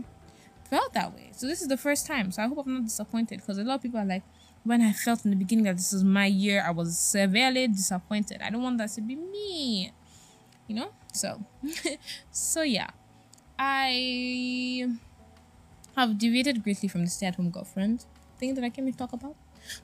felt 0.69 0.93
that 0.93 1.13
way. 1.13 1.32
So 1.34 1.47
this 1.47 1.62
is 1.62 1.67
the 1.67 1.77
first 1.77 2.08
time. 2.08 2.32
So 2.32 2.43
I 2.43 2.47
hope 2.47 2.65
I'm 2.65 2.73
not 2.73 2.84
disappointed 2.86 3.39
because 3.39 3.58
a 3.58 3.63
lot 3.63 3.75
of 3.75 3.82
people 3.82 3.99
are 3.99 4.06
like, 4.06 4.23
when 4.63 4.82
I 4.82 4.91
felt 4.93 5.26
in 5.26 5.32
the 5.32 5.38
beginning 5.38 5.65
that 5.65 5.78
this 5.78 5.91
was 5.91 6.04
my 6.04 6.26
year, 6.26 6.63
I 6.65 6.71
was 6.71 6.97
severely 6.97 7.67
disappointed. 7.67 8.41
I 8.41 8.50
don't 8.50 8.62
want 8.62 8.78
that 8.78 8.89
to 8.91 9.02
be 9.02 9.15
me 9.15 9.91
you 10.71 10.76
know? 10.76 10.91
So 11.13 11.43
so 12.32 12.62
yeah. 12.62 12.89
I 13.60 14.88
have 15.95 16.17
deviated 16.17 16.63
greatly 16.63 16.88
from 16.88 17.02
the 17.04 17.12
stay-at-home 17.12 17.52
girlfriend 17.52 18.06
thing 18.39 18.56
that 18.56 18.63
i 18.63 18.69
came 18.69 18.91
to 18.91 18.97
talk 18.97 19.13
about. 19.13 19.36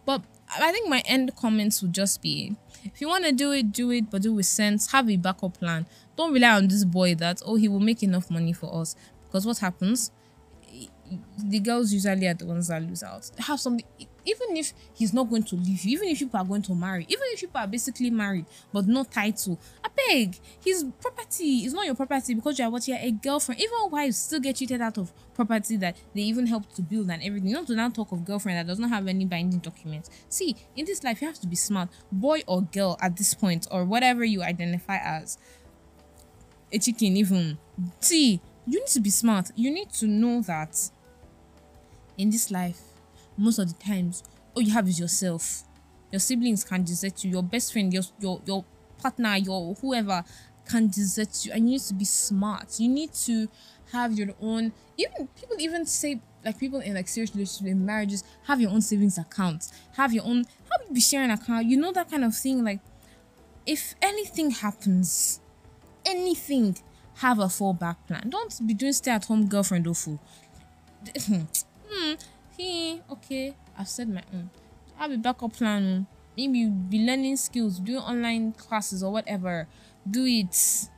But 0.06 0.22
i 0.60 0.72
think 0.72 0.88
my 0.90 1.04
end 1.06 1.36
comments 1.36 1.82
would 1.82 1.94
just 1.94 2.22
be 2.22 2.56
if 2.86 3.02
you 3.02 3.08
want 3.08 3.26
to 3.26 3.34
do 3.34 3.52
it 3.52 3.72
do 3.74 3.92
it 3.92 4.10
but 4.10 4.22
do 4.22 4.32
it 4.32 4.36
with 4.38 4.46
sense. 4.46 4.92
Have 4.94 5.10
a 5.10 5.18
backup 5.18 5.60
plan. 5.60 5.86
Don't 6.16 6.34
rely 6.34 6.56
on 6.56 6.70
this 6.70 6.86
boy 6.86 7.14
that 7.16 7.42
oh 7.46 7.56
he 7.56 7.68
will 7.68 7.82
make 7.82 8.02
enough 8.02 8.32
money 8.32 8.54
for 8.54 8.74
us. 8.82 8.96
Because 9.26 9.46
what 9.46 9.58
happens 9.58 10.12
the 11.38 11.60
girls 11.60 11.94
usually 11.94 12.28
are 12.28 12.34
the 12.34 12.46
ones 12.46 12.68
that 12.68 12.82
lose 12.82 13.04
out 13.04 13.30
have 13.40 13.60
something 13.60 13.86
even 14.28 14.58
if 14.58 14.74
he's 14.94 15.14
not 15.14 15.30
going 15.30 15.44
to 15.44 15.56
leave 15.56 15.84
you, 15.84 15.98
even 15.98 16.10
if 16.10 16.20
people 16.20 16.40
are 16.40 16.46
going 16.46 16.62
to 16.62 16.76
marry, 16.76 17.06
even 17.08 17.24
if 17.28 17.40
people 17.40 17.60
are 17.60 17.68
basically 17.68 18.10
married 18.10 18.46
but 18.74 18.86
no 18.86 19.04
title, 19.04 19.58
I 19.84 19.90
beg, 19.96 20.38
his 20.64 20.86
property 21.02 21.66
is 21.66 21.74
not 21.74 21.86
your 21.86 21.96
property 21.96 22.34
because 22.34 22.60
you 22.60 22.66
are 22.66 22.70
what 22.70 22.88
you're 22.88 22.98
a 23.00 23.12
girlfriend. 23.12 23.62
Even 23.62 23.90
wives 23.90 24.18
still 24.18 24.42
get 24.42 24.58
cheated 24.58 24.82
out 24.82 24.98
of 24.98 25.14
property 25.34 25.78
that 25.78 25.96
they 26.14 26.22
even 26.22 26.46
helped 26.46 26.76
to 26.76 26.82
build 26.82 27.10
and 27.10 27.24
everything. 27.24 27.52
Not 27.52 27.68
to 27.68 27.76
now 27.76 27.90
talk 27.90 28.12
of 28.12 28.26
girlfriend 28.26 28.58
that 28.58 28.68
does 28.68 28.80
not 28.80 28.90
have 28.90 29.08
any 29.08 29.26
binding 29.26 29.60
documents. 29.60 30.10
See, 30.28 30.56
in 30.76 30.86
this 30.86 31.04
life, 31.04 31.22
you 31.22 31.28
have 31.28 31.40
to 31.40 31.48
be 31.48 31.56
smart, 31.56 31.90
boy 32.12 32.42
or 32.48 32.62
girl 32.62 32.98
at 33.02 33.16
this 33.16 33.34
point, 33.34 33.68
or 33.72 33.86
whatever 33.86 34.26
you 34.26 34.44
identify 34.44 34.98
as. 34.98 35.38
A 36.74 36.80
chicken, 36.80 37.16
even. 37.16 37.58
See, 38.02 38.42
you 38.66 38.80
need 38.80 38.88
to 38.88 39.00
be 39.00 39.10
smart. 39.10 39.52
You 39.56 39.72
need 39.72 39.92
to 39.94 40.08
know 40.08 40.42
that 40.42 40.90
in 42.18 42.30
this 42.30 42.52
life, 42.52 42.82
most 43.38 43.60
of 43.60 43.68
the 43.68 43.84
times 43.84 44.24
all 44.56 44.62
you 44.62 44.74
have 44.74 44.88
is 44.88 45.00
yourself. 45.00 45.64
Your 46.12 46.20
siblings 46.20 46.64
can 46.64 46.84
desert 46.84 47.24
you. 47.24 47.32
Your 47.32 47.44
best 47.44 47.72
friend 47.72 47.94
your 47.94 48.04
your, 48.20 48.42
your 48.46 48.66
partner 49.02 49.36
your 49.38 49.76
whoever 49.76 50.24
can 50.68 50.88
desert 50.88 51.46
you. 51.46 51.52
And 51.52 51.66
you 51.66 51.74
need 51.74 51.82
to 51.82 51.94
be 51.94 52.06
smart. 52.06 52.80
You 52.80 52.90
need 52.90 53.14
to 53.14 53.48
have 53.92 54.14
your 54.14 54.30
own 54.42 54.74
even 54.98 55.28
people 55.40 55.56
even 55.60 55.86
say 55.86 56.20
like 56.44 56.60
people 56.60 56.80
in 56.80 56.96
like 56.96 57.08
serious 57.08 57.34
relationships 57.34 57.70
in 57.70 57.86
marriages 57.86 58.24
have 58.46 58.60
your 58.60 58.72
own 58.72 58.82
savings 58.82 59.18
account. 59.18 59.70
Have 59.96 60.14
your 60.14 60.24
own 60.26 60.46
how 60.70 60.86
you 60.88 60.94
be 60.94 61.02
sharing 61.02 61.30
account? 61.30 61.68
You 61.68 61.78
know 61.78 61.92
that 61.92 62.10
kind 62.10 62.24
of 62.24 62.36
thing 62.36 62.64
like 62.64 62.80
if 63.66 63.96
anything 64.02 64.52
happens 64.52 65.40
anything 66.06 66.78
have 67.16 67.40
a 67.40 67.46
fallback 67.46 67.98
plan. 68.08 68.30
Don't 68.30 68.66
be 68.66 68.74
doing 68.74 68.94
stay 68.94 69.12
at 69.12 69.26
home 69.26 69.48
girlfriend 69.48 69.88
or 69.88 69.96
fool 69.96 70.20
hmm 72.08 72.14
Hey, 72.58 73.02
okay, 73.12 73.54
I've 73.78 73.88
said 73.88 74.10
my 74.10 74.24
own. 74.34 74.50
I 74.98 75.04
have 75.04 75.12
a 75.12 75.18
backup 75.18 75.54
plan. 75.54 76.08
Maybe 76.36 76.60
you 76.60 76.70
be 76.70 77.06
learning 77.06 77.38
skills, 77.38 77.80
do 77.80 77.98
online 77.98 78.54
classes 78.54 79.04
or 79.04 79.12
whatever. 79.12 79.68
Do 80.10 80.26
it. 80.26 80.90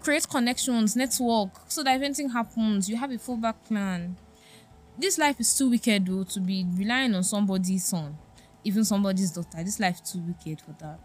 Create 0.00 0.26
connections, 0.28 0.96
network, 0.96 1.50
so 1.68 1.82
that 1.82 1.96
if 1.96 2.02
anything 2.02 2.30
happens, 2.30 2.88
you 2.88 2.96
have 2.96 3.10
a 3.10 3.16
fallback 3.18 3.56
plan. 3.66 4.16
This 4.98 5.18
life 5.18 5.40
is 5.40 5.56
too 5.56 5.70
wicked 5.70 6.06
though 6.06 6.24
to 6.24 6.40
be 6.40 6.66
relying 6.76 7.14
on 7.14 7.24
somebody's 7.24 7.84
son, 7.84 8.16
even 8.64 8.84
somebody's 8.84 9.32
daughter. 9.32 9.64
This 9.64 9.80
life 9.80 10.02
too 10.04 10.20
wicked 10.20 10.60
for 10.62 10.72
that. 10.80 11.00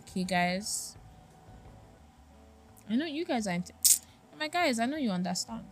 Okay, 0.00 0.24
guys. 0.24 0.96
I 2.90 2.96
know 2.96 3.04
you 3.06 3.24
guys 3.24 3.46
are. 3.46 3.58
My 4.38 4.48
guys, 4.48 4.78
I 4.78 4.86
know 4.86 4.96
you 4.96 5.10
understand. 5.10 5.64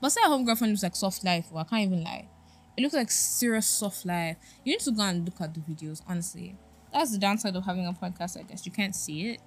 But 0.00 0.10
say 0.10 0.20
a 0.24 0.28
home 0.28 0.44
girlfriend 0.44 0.72
looks 0.72 0.82
like 0.82 0.96
soft 0.96 1.24
life, 1.24 1.46
well, 1.50 1.64
I 1.66 1.68
can't 1.68 1.92
even 1.92 2.04
lie. 2.04 2.28
It 2.76 2.82
looks 2.82 2.94
like 2.94 3.10
serious 3.10 3.66
soft 3.66 4.06
life. 4.06 4.36
You 4.64 4.72
need 4.72 4.80
to 4.80 4.92
go 4.92 5.02
and 5.02 5.24
look 5.24 5.40
at 5.40 5.52
the 5.52 5.60
videos, 5.60 6.02
honestly. 6.08 6.56
That's 6.92 7.12
the 7.12 7.18
downside 7.18 7.54
of 7.54 7.64
having 7.64 7.86
a 7.86 7.92
podcast, 7.92 8.38
I 8.38 8.42
guess. 8.42 8.64
You 8.64 8.72
can't 8.72 8.94
see 8.94 9.30
it. 9.30 9.40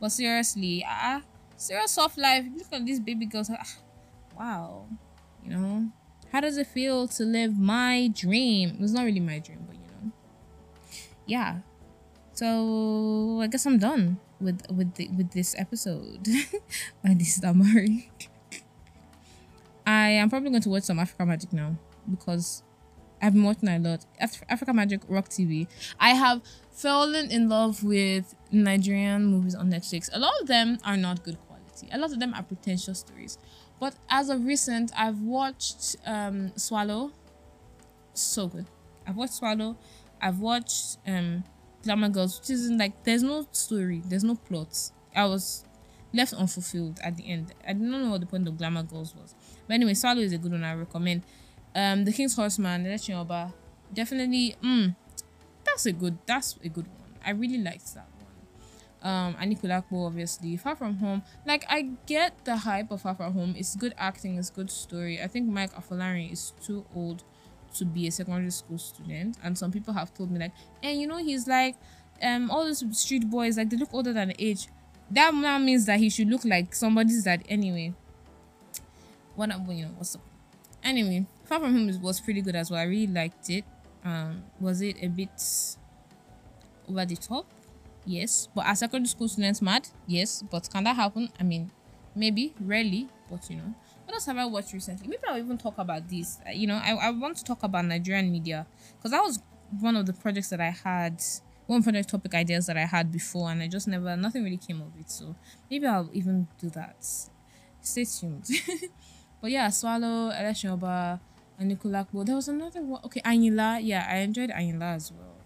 But 0.00 0.10
seriously, 0.10 0.84
ah, 0.86 1.18
uh, 1.18 1.20
serious 1.56 1.92
soft 1.92 2.18
life. 2.18 2.44
Look 2.56 2.66
at 2.72 2.84
these 2.84 3.00
baby 3.00 3.26
girls. 3.26 3.50
Ah, 3.52 3.68
wow. 4.36 4.86
You 5.44 5.50
know, 5.50 5.92
how 6.32 6.40
does 6.40 6.56
it 6.56 6.66
feel 6.66 7.06
to 7.08 7.22
live 7.24 7.58
my 7.58 8.10
dream? 8.14 8.78
It's 8.80 8.92
not 8.92 9.04
really 9.04 9.20
my 9.20 9.38
dream, 9.38 9.64
but 9.66 9.76
you 9.76 9.86
know. 9.92 10.12
Yeah. 11.26 11.58
So 12.32 13.40
I 13.42 13.46
guess 13.46 13.66
I'm 13.66 13.78
done 13.78 14.18
with 14.40 14.64
with 14.70 14.94
the, 14.94 15.08
with 15.16 15.32
this 15.32 15.54
episode 15.58 16.24
by 17.04 17.14
this 17.14 17.38
Damari. 17.38 18.08
I 19.90 20.10
am 20.10 20.30
probably 20.30 20.50
going 20.50 20.62
to 20.62 20.68
watch 20.68 20.84
some 20.84 21.00
Africa 21.00 21.26
Magic 21.26 21.52
now 21.52 21.74
because 22.08 22.62
I've 23.20 23.32
been 23.32 23.42
watching 23.42 23.68
a 23.68 23.76
lot. 23.80 24.06
Af- 24.20 24.44
Africa 24.48 24.72
Magic 24.72 25.00
ROK 25.08 25.28
TV. 25.28 25.66
I 25.98 26.10
have 26.10 26.42
fallen 26.70 27.28
in 27.28 27.48
love 27.48 27.82
with 27.82 28.36
Nigerian 28.52 29.26
movies 29.26 29.56
on 29.56 29.68
Netflix. 29.68 30.08
A 30.12 30.20
lot 30.20 30.32
of 30.40 30.46
them 30.46 30.78
are 30.84 30.96
not 30.96 31.24
good 31.24 31.38
quality. 31.48 31.88
A 31.90 31.98
lot 31.98 32.12
of 32.12 32.20
them 32.20 32.32
are 32.34 32.44
pretentious 32.44 33.00
stories. 33.00 33.36
But 33.80 33.94
as 34.08 34.28
of 34.28 34.44
recent, 34.44 34.92
I've 34.96 35.22
watched 35.22 35.96
um, 36.06 36.52
Swallow. 36.54 37.10
So 38.14 38.46
good. 38.46 38.66
I've 39.08 39.16
watched 39.16 39.34
Swallow. 39.34 39.76
I've 40.22 40.38
watched 40.38 40.98
um, 41.04 41.42
Glamour 41.82 42.10
Girls, 42.10 42.38
which 42.38 42.50
isn't 42.50 42.78
like 42.78 43.02
there's 43.02 43.24
no 43.24 43.44
story, 43.50 44.02
there's 44.04 44.22
no 44.22 44.36
plot. 44.36 44.92
I 45.16 45.24
was 45.26 45.64
left 46.12 46.32
unfulfilled 46.32 47.00
at 47.02 47.16
the 47.16 47.28
end. 47.28 47.52
I 47.66 47.72
didn't 47.72 47.90
know 47.90 48.10
what 48.10 48.20
the 48.20 48.26
point 48.26 48.46
of 48.46 48.56
Glamour 48.56 48.84
Girls 48.84 49.14
was. 49.16 49.34
But 49.70 49.74
anyway, 49.74 49.94
Swallow 49.94 50.20
is 50.20 50.32
a 50.32 50.38
good 50.38 50.50
one. 50.50 50.64
I 50.64 50.74
recommend. 50.74 51.22
Um, 51.76 52.04
The 52.04 52.10
King's 52.10 52.34
Horseman, 52.34 52.84
Oba, 53.14 53.54
definitely. 53.94 54.56
Mm, 54.64 54.96
that's 55.64 55.86
a 55.86 55.92
good. 55.92 56.18
That's 56.26 56.58
a 56.64 56.68
good 56.68 56.88
one. 56.88 57.14
I 57.24 57.30
really 57.30 57.58
liked 57.58 57.94
that 57.94 58.08
one. 58.18 59.08
Um, 59.08 59.34
Anikulapo, 59.34 60.08
obviously. 60.08 60.56
Far 60.56 60.74
From 60.74 60.96
Home. 60.96 61.22
Like 61.46 61.66
I 61.68 61.90
get 62.06 62.44
the 62.44 62.56
hype 62.56 62.90
of 62.90 63.02
Far 63.02 63.14
From 63.14 63.32
Home. 63.34 63.54
It's 63.56 63.76
good 63.76 63.94
acting. 63.96 64.38
It's 64.38 64.50
good 64.50 64.72
story. 64.72 65.22
I 65.22 65.28
think 65.28 65.48
Mike 65.48 65.72
Afolarin 65.74 66.32
is 66.32 66.52
too 66.60 66.84
old 66.92 67.22
to 67.76 67.84
be 67.84 68.08
a 68.08 68.10
secondary 68.10 68.50
school 68.50 68.78
student, 68.78 69.36
and 69.40 69.56
some 69.56 69.70
people 69.70 69.94
have 69.94 70.12
told 70.12 70.32
me 70.32 70.40
like, 70.40 70.52
and 70.82 71.00
you 71.00 71.06
know, 71.06 71.18
he's 71.18 71.46
like, 71.46 71.76
um, 72.20 72.50
all 72.50 72.64
those 72.64 72.82
street 72.98 73.30
boys 73.30 73.56
like 73.56 73.70
they 73.70 73.76
look 73.76 73.94
older 73.94 74.12
than 74.12 74.32
age. 74.36 74.66
That 75.12 75.32
now 75.32 75.58
means 75.58 75.86
that 75.86 76.00
he 76.00 76.10
should 76.10 76.28
look 76.28 76.44
like 76.44 76.74
somebody's 76.74 77.22
dad 77.22 77.44
anyway. 77.48 77.94
What 79.34 79.50
you 79.68 79.84
know, 79.84 79.92
what's 79.96 80.14
up? 80.16 80.22
Anyway, 80.82 81.26
Far 81.44 81.60
From 81.60 81.72
Home 81.72 82.02
was 82.02 82.20
pretty 82.20 82.42
good 82.42 82.56
as 82.56 82.70
well. 82.70 82.80
I 82.80 82.84
really 82.84 83.06
liked 83.06 83.50
it. 83.50 83.64
Um, 84.04 84.42
was 84.58 84.80
it 84.80 84.96
a 85.02 85.08
bit 85.08 85.30
over 86.88 87.04
the 87.04 87.16
top? 87.16 87.46
Yes. 88.06 88.48
But 88.54 88.66
are 88.66 88.74
secondary 88.74 89.08
school 89.08 89.28
students 89.28 89.60
mad? 89.60 89.88
Yes. 90.06 90.42
But 90.50 90.68
can 90.70 90.84
that 90.84 90.96
happen? 90.96 91.28
I 91.38 91.42
mean, 91.42 91.70
maybe, 92.14 92.54
rarely, 92.60 93.08
but 93.30 93.48
you 93.50 93.56
know. 93.56 93.74
What 94.04 94.14
else 94.14 94.26
have 94.26 94.38
I 94.38 94.46
watched 94.46 94.72
recently? 94.72 95.06
Maybe 95.06 95.22
I'll 95.28 95.38
even 95.38 95.58
talk 95.58 95.78
about 95.78 96.08
this. 96.08 96.38
Uh, 96.46 96.50
you 96.50 96.66
know, 96.66 96.80
I, 96.82 96.94
I 96.94 97.10
want 97.10 97.36
to 97.36 97.44
talk 97.44 97.62
about 97.62 97.84
Nigerian 97.84 98.32
media 98.32 98.66
because 98.96 99.12
that 99.12 99.22
was 99.22 99.40
one 99.78 99.96
of 99.96 100.06
the 100.06 100.12
projects 100.12 100.48
that 100.48 100.60
I 100.60 100.70
had, 100.70 101.22
one 101.66 101.82
project 101.82 102.08
topic 102.08 102.34
ideas 102.34 102.66
that 102.66 102.76
I 102.76 102.86
had 102.86 103.12
before, 103.12 103.50
and 103.50 103.62
I 103.62 103.68
just 103.68 103.86
never, 103.86 104.16
nothing 104.16 104.42
really 104.42 104.56
came 104.56 104.80
of 104.80 104.98
it. 104.98 105.10
So 105.10 105.36
maybe 105.70 105.86
I'll 105.86 106.10
even 106.12 106.48
do 106.58 106.70
that. 106.70 106.96
Stay 107.80 108.04
tuned. 108.04 108.48
but 109.40 109.50
yeah, 109.50 109.68
Swallow, 109.70 110.30
Eleshoba, 110.30 111.20
and 111.58 111.70
Anikulapo. 111.72 112.24
There 112.24 112.36
was 112.36 112.48
another 112.48 112.82
one. 112.82 113.00
Okay, 113.04 113.20
Anila. 113.20 113.80
Yeah, 113.82 114.06
I 114.08 114.18
enjoyed 114.18 114.50
Anila 114.50 114.96
as 114.96 115.12
well. 115.12 115.36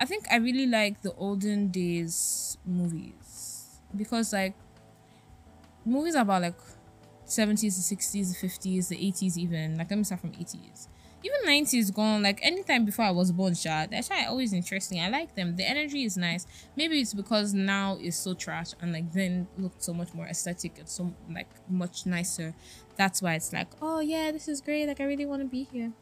I 0.00 0.04
think 0.04 0.26
I 0.30 0.36
really 0.36 0.66
like 0.66 1.02
the 1.02 1.12
olden 1.14 1.68
days 1.68 2.58
movies 2.66 3.80
because 3.96 4.32
like 4.32 4.54
movies 5.84 6.14
about 6.14 6.42
like 6.42 6.58
70s, 7.26 7.88
the 7.88 7.96
60s, 7.96 8.40
the 8.40 8.46
50s, 8.48 8.88
the 8.88 8.96
80s 8.96 9.38
even. 9.38 9.78
Like 9.78 9.90
let 9.90 9.96
me 9.98 10.04
start 10.04 10.20
from 10.20 10.32
80s 10.32 10.88
even 11.24 11.40
90s 11.46 11.94
gone 11.94 12.22
like 12.22 12.40
anytime 12.42 12.84
before 12.84 13.04
i 13.04 13.10
was 13.10 13.30
born 13.30 13.54
shot 13.54 13.90
that's 13.90 14.10
why 14.10 14.22
always 14.32 14.52
interesting. 14.52 14.98
I 15.00 15.08
like 15.08 15.34
them. 15.34 15.56
The 15.56 15.68
energy 15.68 16.04
is 16.04 16.16
nice. 16.16 16.46
Maybe 16.74 17.00
it's 17.00 17.14
because 17.14 17.52
now 17.52 17.98
it's 18.00 18.16
so 18.16 18.34
trash 18.34 18.70
and 18.80 18.92
like 18.92 19.12
then 19.12 19.46
looked 19.58 19.82
so 19.82 19.92
much 19.92 20.12
more 20.14 20.26
aesthetic 20.26 20.78
and 20.78 20.88
so 20.88 21.14
like 21.30 21.50
much 21.68 22.06
nicer. 22.06 22.54
That's 22.96 23.20
why 23.22 23.34
it's 23.34 23.52
like 23.52 23.68
oh 23.80 24.00
yeah 24.00 24.32
this 24.32 24.48
is 24.48 24.60
great. 24.60 24.86
Like 24.88 25.00
i 25.00 25.04
really 25.04 25.26
want 25.26 25.42
to 25.42 25.48
be 25.48 25.64
here. 25.64 25.92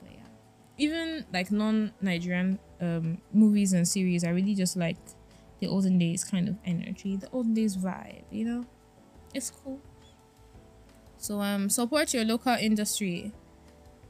But 0.00 0.12
yeah. 0.12 0.28
Even 0.76 1.24
like 1.32 1.50
non-nigerian 1.50 2.58
um 2.80 3.18
movies 3.32 3.72
and 3.72 3.88
series 3.88 4.22
i 4.22 4.28
really 4.28 4.54
just 4.54 4.76
like 4.76 4.96
the 5.60 5.66
olden 5.66 5.98
days 5.98 6.22
kind 6.22 6.48
of 6.48 6.56
energy 6.64 7.16
the 7.16 7.28
olden 7.30 7.54
days 7.54 7.76
vibe 7.76 8.22
you 8.30 8.44
know? 8.44 8.64
It's 9.34 9.50
cool. 9.50 9.80
So 11.16 11.40
um 11.40 11.68
support 11.70 12.14
your 12.14 12.24
local 12.24 12.54
industry 12.54 13.32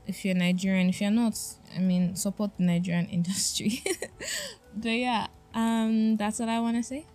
if 0.08 0.24
you're 0.24 0.34
Nigerian. 0.34 0.88
If 0.88 1.00
you're 1.00 1.10
not, 1.10 1.38
I 1.76 1.78
mean, 1.78 2.16
support 2.16 2.56
the 2.56 2.64
Nigerian 2.64 3.06
industry. 3.18 3.84
but 4.74 4.88
yeah, 4.88 5.28
um, 5.54 6.16
that's 6.16 6.40
what 6.40 6.48
I 6.48 6.58
want 6.58 6.78
to 6.78 6.82
say. 6.82 7.06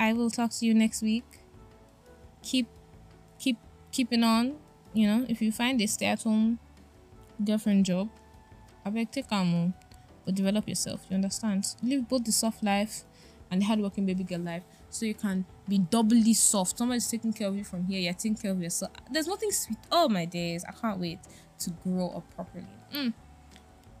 I 0.00 0.12
will 0.14 0.30
talk 0.30 0.50
to 0.50 0.66
you 0.66 0.74
next 0.74 1.02
week. 1.02 1.24
Keep, 2.42 2.66
keep, 3.38 3.58
keeping 3.92 4.24
on. 4.24 4.56
You 4.94 5.06
know, 5.06 5.26
if 5.28 5.40
you 5.40 5.52
find 5.52 5.80
a 5.80 5.86
stay-at-home 5.86 6.58
girlfriend 7.42 7.86
job, 7.86 8.08
I 8.84 8.90
beg 8.90 9.10
take 9.12 9.30
on, 9.30 9.74
but 10.24 10.34
develop 10.34 10.68
yourself. 10.68 11.06
You 11.08 11.14
understand? 11.14 11.66
Live 11.82 12.08
both 12.08 12.24
the 12.24 12.32
soft 12.32 12.62
life 12.62 13.04
and 13.50 13.60
the 13.60 13.66
hardworking 13.66 14.06
baby 14.06 14.24
girl 14.24 14.40
life 14.40 14.64
so 14.90 15.06
you 15.06 15.14
can 15.14 15.46
be 15.68 15.78
doubly 15.78 16.34
soft. 16.34 16.76
Somebody's 16.76 17.08
taking 17.08 17.32
care 17.32 17.48
of 17.48 17.56
you 17.56 17.64
from 17.64 17.84
here, 17.84 18.00
you're 18.00 18.12
taking 18.12 18.36
care 18.36 18.50
of 18.50 18.60
yourself. 18.60 18.92
There's 19.10 19.26
nothing 19.26 19.50
sweet. 19.50 19.78
Oh 19.90 20.08
my 20.08 20.24
days, 20.24 20.64
I 20.68 20.72
can't 20.72 20.98
wait 20.98 21.20
to 21.64 21.70
grow 21.84 22.08
up 22.16 22.24
properly. 22.34 22.66
Mm. 22.94 23.12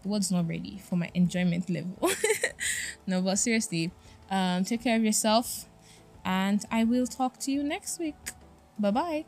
The 0.02 0.08
world's 0.08 0.32
not 0.32 0.48
ready 0.48 0.80
for 0.84 0.96
my 0.96 1.10
enjoyment 1.14 1.70
level. 1.70 2.10
no, 3.06 3.22
but 3.22 3.38
seriously, 3.38 3.92
um, 4.30 4.64
take 4.64 4.82
care 4.82 4.96
of 4.96 5.04
yourself, 5.04 5.66
and 6.24 6.64
I 6.70 6.84
will 6.84 7.06
talk 7.06 7.38
to 7.40 7.52
you 7.52 7.62
next 7.62 7.98
week. 7.98 8.16
Bye 8.78 8.90
bye. 8.90 9.24